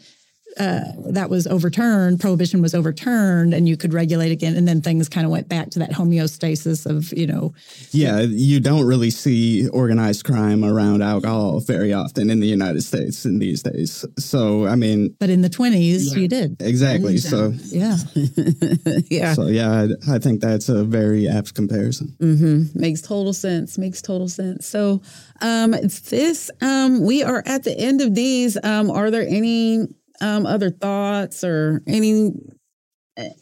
uh, 0.58 0.80
that 1.10 1.30
was 1.30 1.46
overturned, 1.46 2.20
prohibition 2.20 2.60
was 2.60 2.74
overturned, 2.74 3.54
and 3.54 3.68
you 3.68 3.76
could 3.76 3.92
regulate 3.92 4.32
again, 4.32 4.56
and 4.56 4.66
then 4.66 4.80
things 4.80 5.08
kind 5.08 5.24
of 5.24 5.30
went 5.30 5.48
back 5.48 5.70
to 5.70 5.78
that 5.78 5.90
homeostasis 5.90 6.86
of 6.86 7.12
you 7.16 7.26
know. 7.26 7.54
Yeah, 7.92 8.20
you 8.20 8.60
don't 8.60 8.84
really 8.84 9.10
see 9.10 9.68
organized 9.68 10.24
crime 10.24 10.64
around 10.64 11.02
alcohol 11.02 11.60
very 11.60 11.92
often 11.92 12.30
in 12.30 12.40
the 12.40 12.46
United 12.46 12.82
States 12.82 13.24
in 13.24 13.38
these 13.38 13.62
days. 13.62 14.04
So 14.18 14.66
I 14.66 14.74
mean, 14.74 15.14
but 15.20 15.30
in 15.30 15.42
the 15.42 15.48
twenties, 15.48 16.14
yeah. 16.14 16.20
you 16.20 16.28
did 16.28 16.56
exactly. 16.60 17.18
So 17.18 17.52
yeah, 17.66 17.96
yeah. 19.10 19.34
So 19.34 19.46
yeah, 19.46 19.86
I, 20.08 20.14
I, 20.14 20.18
think 20.18 20.40
that's 20.40 20.68
a 20.68 20.84
very 20.84 21.28
apt 21.28 21.54
comparison. 21.54 22.16
Mm-hmm. 22.20 22.78
Makes 22.78 23.02
total 23.02 23.32
sense. 23.32 23.78
Makes 23.78 24.02
total 24.02 24.28
sense. 24.28 24.66
So 24.66 25.02
um, 25.40 25.72
this 26.10 26.50
um, 26.60 27.04
we 27.04 27.22
are 27.22 27.42
at 27.46 27.64
the 27.64 27.78
end 27.78 28.00
of 28.00 28.14
these. 28.14 28.58
Um, 28.62 28.90
are 28.90 29.10
there 29.10 29.26
any 29.28 29.86
um, 30.20 30.46
other 30.46 30.70
thoughts 30.70 31.44
or 31.44 31.82
any 31.86 32.32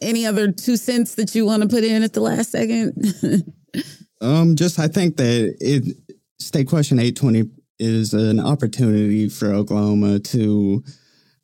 any 0.01 0.25
other 0.25 0.51
two 0.51 0.75
cents 0.77 1.15
that 1.15 1.33
you 1.35 1.45
want 1.45 1.63
to 1.63 1.69
put 1.69 1.83
in 1.83 2.03
at 2.03 2.13
the 2.13 2.21
last 2.21 2.51
second? 2.51 3.53
um, 4.21 4.55
just 4.55 4.79
I 4.79 4.87
think 4.87 5.17
that 5.17 5.55
it 5.59 5.95
state 6.39 6.67
question 6.67 6.99
eight 6.99 7.15
twenty 7.15 7.49
is 7.79 8.13
an 8.13 8.39
opportunity 8.39 9.29
for 9.29 9.53
Oklahoma 9.53 10.19
to 10.19 10.83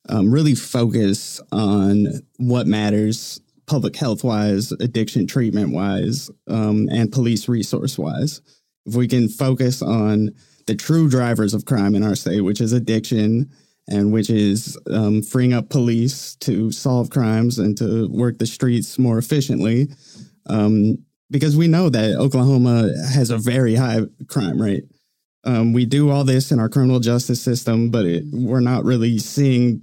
um, 0.10 0.32
really 0.32 0.56
focus 0.56 1.40
on 1.52 2.08
what 2.38 2.68
matters 2.68 3.40
public 3.68 3.96
health 3.96 4.24
wise, 4.24 4.72
addiction 4.74 5.26
treatment 5.26 5.72
wise, 5.72 6.30
um, 6.48 6.88
and 6.92 7.12
police 7.12 7.48
resource 7.48 7.98
wise. 7.98 8.42
If 8.86 8.96
we 8.96 9.08
can 9.08 9.28
focus 9.28 9.82
on 9.82 10.32
the 10.68 10.76
true 10.76 11.10
drivers 11.10 11.54
of 11.54 11.66
crime 11.66 11.96
in 11.96 12.04
our 12.04 12.16
state, 12.16 12.42
which 12.42 12.62
is 12.62 12.74
addiction 12.74 13.50
and 13.88 14.12
which 14.12 14.30
is 14.30 14.78
um, 14.92 15.22
freeing 15.22 15.54
up 15.54 15.70
police 15.70 16.36
to 16.38 16.72
solve 16.72 17.10
crimes 17.10 17.60
and 17.60 17.78
to 17.78 18.08
work 18.10 18.38
the 18.38 18.46
streets 18.46 18.98
more 18.98 19.18
efficiently. 19.18 19.88
Um, 20.48 20.98
because 21.32 21.58
we 21.58 21.68
know 21.68 21.90
that 21.90 22.16
Oklahoma 22.16 22.92
has 23.14 23.30
a 23.30 23.38
very 23.38 23.76
high 23.76 24.02
crime 24.28 24.62
rate. 24.62 24.86
Um, 25.44 25.74
we 25.74 25.86
do 25.86 26.10
all 26.10 26.24
this 26.24 26.52
in 26.52 26.60
our 26.60 26.70
criminal 26.70 27.00
justice 27.00 27.42
system, 27.42 27.90
but 27.90 28.06
it, 28.06 28.24
we're 28.32 28.60
not 28.60 28.84
really 28.84 29.18
seeing 29.18 29.82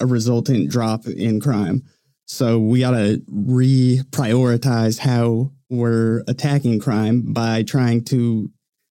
a 0.00 0.06
resultant 0.06 0.70
drop 0.70 1.06
in 1.06 1.40
crime. 1.40 1.82
So 2.26 2.60
we 2.60 2.80
got 2.80 2.92
to 2.92 3.22
reprioritize 3.28 4.98
how 4.98 5.52
we're 5.68 6.22
attacking 6.28 6.78
crime 6.78 7.32
by 7.32 7.64
trying 7.64 8.04
to 8.06 8.50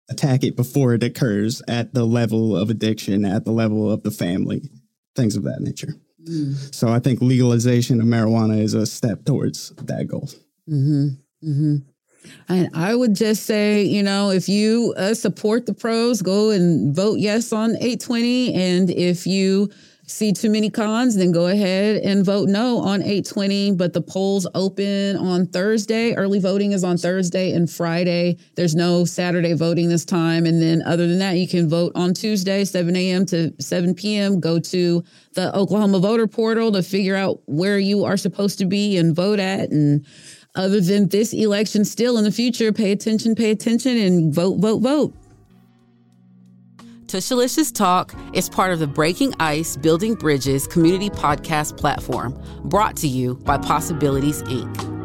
attack 0.09 0.43
it 0.43 0.55
before 0.55 0.93
it 0.93 1.03
occurs 1.03 1.61
at 1.67 1.93
the 1.93 2.05
level 2.05 2.55
of 2.55 2.69
addiction, 2.69 3.25
at 3.25 3.45
the 3.45 3.51
level 3.51 3.91
of 3.91 4.03
the 4.03 4.11
family, 4.11 4.69
things 5.15 5.35
of 5.35 5.43
that 5.43 5.61
nature. 5.61 5.93
Mm. 6.23 6.73
So 6.73 6.89
I 6.89 6.99
think 6.99 7.21
legalization 7.21 8.01
of 8.01 8.07
marijuana 8.07 8.61
is 8.61 8.73
a 8.73 8.85
step 8.85 9.25
towards 9.25 9.69
that 9.71 10.07
goal. 10.07 10.29
Mm-hmm. 10.69 11.07
Mm-hmm. 11.47 11.75
And 12.49 12.69
I 12.73 12.95
would 12.95 13.15
just 13.15 13.45
say, 13.45 13.83
you 13.83 14.03
know, 14.03 14.29
if 14.29 14.49
you 14.49 14.93
uh, 14.97 15.13
support 15.13 15.65
the 15.65 15.73
pros, 15.73 16.21
go 16.21 16.49
and 16.49 16.93
vote 16.95 17.19
yes 17.19 17.53
on 17.53 17.71
820. 17.75 18.53
And 18.53 18.89
if 18.89 19.25
you 19.25 19.69
see 20.09 20.33
too 20.33 20.49
many 20.49 20.69
cons, 20.69 21.15
then 21.15 21.31
go 21.31 21.47
ahead 21.47 21.97
and 22.03 22.25
vote 22.25 22.49
no 22.49 22.79
on 22.79 23.01
820. 23.01 23.73
But 23.73 23.93
the 23.93 24.01
polls 24.01 24.47
open 24.55 25.15
on 25.17 25.45
Thursday. 25.47 26.13
Early 26.13 26.39
voting 26.39 26.71
is 26.71 26.83
on 26.83 26.97
Thursday 26.97 27.53
and 27.53 27.69
Friday. 27.69 28.37
There's 28.55 28.75
no 28.75 29.05
Saturday 29.05 29.53
voting 29.53 29.89
this 29.89 30.05
time. 30.05 30.45
And 30.45 30.61
then 30.61 30.81
other 30.83 31.07
than 31.07 31.19
that, 31.19 31.37
you 31.37 31.47
can 31.47 31.69
vote 31.69 31.91
on 31.95 32.13
Tuesday, 32.13 32.65
7 32.65 32.95
a.m. 32.95 33.25
to 33.27 33.53
7 33.59 33.93
p.m. 33.93 34.39
Go 34.39 34.59
to 34.59 35.03
the 35.33 35.55
Oklahoma 35.55 35.99
voter 35.99 36.27
portal 36.27 36.71
to 36.71 36.81
figure 36.83 37.15
out 37.15 37.41
where 37.45 37.79
you 37.79 38.03
are 38.03 38.17
supposed 38.17 38.57
to 38.59 38.65
be 38.65 38.97
and 38.97 39.15
vote 39.15 39.39
at. 39.39 39.69
And 39.69 40.05
other 40.55 40.81
than 40.81 41.07
this 41.09 41.33
election, 41.33 41.85
still 41.85 42.17
in 42.17 42.23
the 42.23 42.31
future, 42.31 42.73
pay 42.73 42.91
attention, 42.91 43.35
pay 43.35 43.51
attention, 43.51 43.97
and 43.97 44.33
vote, 44.33 44.55
vote, 44.59 44.79
vote. 44.79 45.13
Tushalicious 47.09 47.73
Talk 47.73 48.13
is 48.35 48.49
part 48.49 48.71
of 48.71 48.77
the 48.77 48.85
Breaking 48.85 49.33
Ice 49.39 49.75
Building 49.75 50.13
Bridges 50.13 50.67
community 50.67 51.09
podcast 51.09 51.75
platform, 51.75 52.39
brought 52.65 52.95
to 52.97 53.07
you 53.07 53.33
by 53.33 53.57
Possibilities 53.57 54.43
Inc. 54.43 54.98